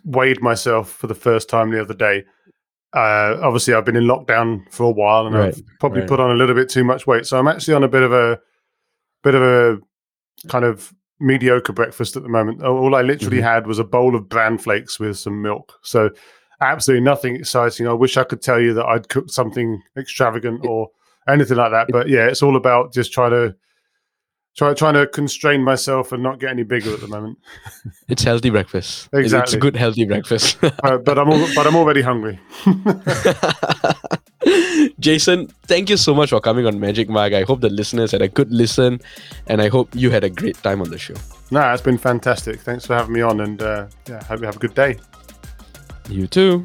weighed 0.06 0.40
myself 0.40 0.92
for 0.92 1.08
the 1.08 1.16
first 1.16 1.50
time 1.50 1.72
the 1.72 1.82
other 1.82 1.96
day. 1.96 2.26
Uh, 2.94 3.40
obviously, 3.42 3.74
I've 3.74 3.86
been 3.86 3.96
in 3.96 4.04
lockdown 4.04 4.72
for 4.72 4.84
a 4.84 4.92
while, 4.92 5.26
and 5.26 5.36
Right, 5.36 5.56
I've 5.56 5.64
probably 5.80 6.02
right. 6.02 6.10
put 6.10 6.20
on 6.20 6.30
a 6.30 6.36
little 6.36 6.54
bit 6.54 6.70
too 6.70 6.84
much 6.84 7.08
weight. 7.08 7.26
So 7.26 7.40
I'm 7.40 7.48
actually 7.48 7.74
on 7.74 7.84
a 7.84 7.88
bit 7.88 8.04
of 8.04 8.14
a 8.14 8.40
bit 9.24 9.34
of 9.34 9.42
a 9.42 9.80
kind 10.48 10.66
of 10.66 10.94
mediocre 11.20 11.74
breakfast 11.74 12.16
at 12.16 12.24
the 12.24 12.30
moment. 12.30 12.64
All 12.64 12.96
I 12.96 13.02
literally 13.02 13.40
Mhm. 13.40 13.44
had 13.44 13.68
was 13.68 13.78
a 13.80 13.84
bowl 13.84 14.16
of 14.16 14.30
bran 14.30 14.58
flakes 14.58 15.00
with 15.00 15.18
some 15.18 15.42
milk. 15.42 15.74
So 15.82 16.10
absolutely 16.62 17.04
nothing 17.04 17.36
exciting. 17.36 17.88
I 17.88 17.94
wish 17.94 18.16
I 18.18 18.24
could 18.24 18.42
tell 18.42 18.60
you 18.60 18.74
that 18.76 18.86
I'd 18.86 19.10
cooked 19.10 19.32
something 19.32 19.82
extravagant 19.98 20.66
or 20.66 20.90
anything 21.28 21.58
like 21.58 21.72
that. 21.72 21.88
But 21.92 22.08
yeah, 22.08 22.28
it's 22.28 22.42
all 22.42 22.56
about 22.56 22.94
just 22.94 23.12
trying 23.12 23.32
to 23.32 23.56
try 24.58 24.74
trying 24.74 24.96
to 24.96 25.06
constrain 25.08 25.64
myself 25.64 26.12
and 26.12 26.24
not 26.24 26.40
get 26.40 26.50
any 26.50 26.64
bigger 26.64 26.94
at 26.94 27.00
the 27.02 27.08
moment. 27.08 27.38
It's 28.10 28.24
healthy 28.24 28.50
breakfast. 28.50 29.08
It's- 29.14 29.32
It's 29.34 29.54
a 29.54 29.58
good 29.58 29.76
healthy 29.76 30.06
breakfast. 30.06 30.58
Uh, 30.84 30.98
but 30.98 31.18
I'm 31.20 31.30
al- 31.30 31.50
but 31.56 31.68
I'm 31.68 31.76
already 31.76 32.02
hungry. 32.02 32.40
Jason, 35.00 35.48
thank 35.68 35.90
you 35.90 35.98
so 35.98 36.14
much 36.14 36.30
for 36.30 36.40
coming 36.42 36.66
on 36.66 36.80
Magic 36.80 37.10
Mic. 37.10 37.34
I 37.34 37.44
hope 37.44 37.62
the 37.62 37.70
listeners 37.70 38.12
had 38.12 38.22
a 38.22 38.28
good 38.28 38.52
listen 38.52 39.00
and 39.48 39.62
I 39.62 39.70
hope 39.70 39.90
you 39.94 40.10
had 40.10 40.24
a 40.24 40.30
great 40.30 40.56
time 40.64 40.82
on 40.82 40.90
the 40.90 40.98
show. 40.98 41.16
no, 41.52 41.62
it's 41.74 41.82
been 41.82 41.98
fantastic. 41.98 42.62
Thanks 42.62 42.86
for 42.86 42.96
having 42.96 43.14
me 43.14 43.22
on, 43.22 43.42
and 43.42 43.62
uh, 43.62 43.88
yeah, 44.08 44.24
hope 44.24 44.40
you 44.40 44.46
have 44.46 44.56
a 44.56 44.60
good 44.60 44.74
day. 44.76 44.98
You 46.10 46.28
too. 46.28 46.64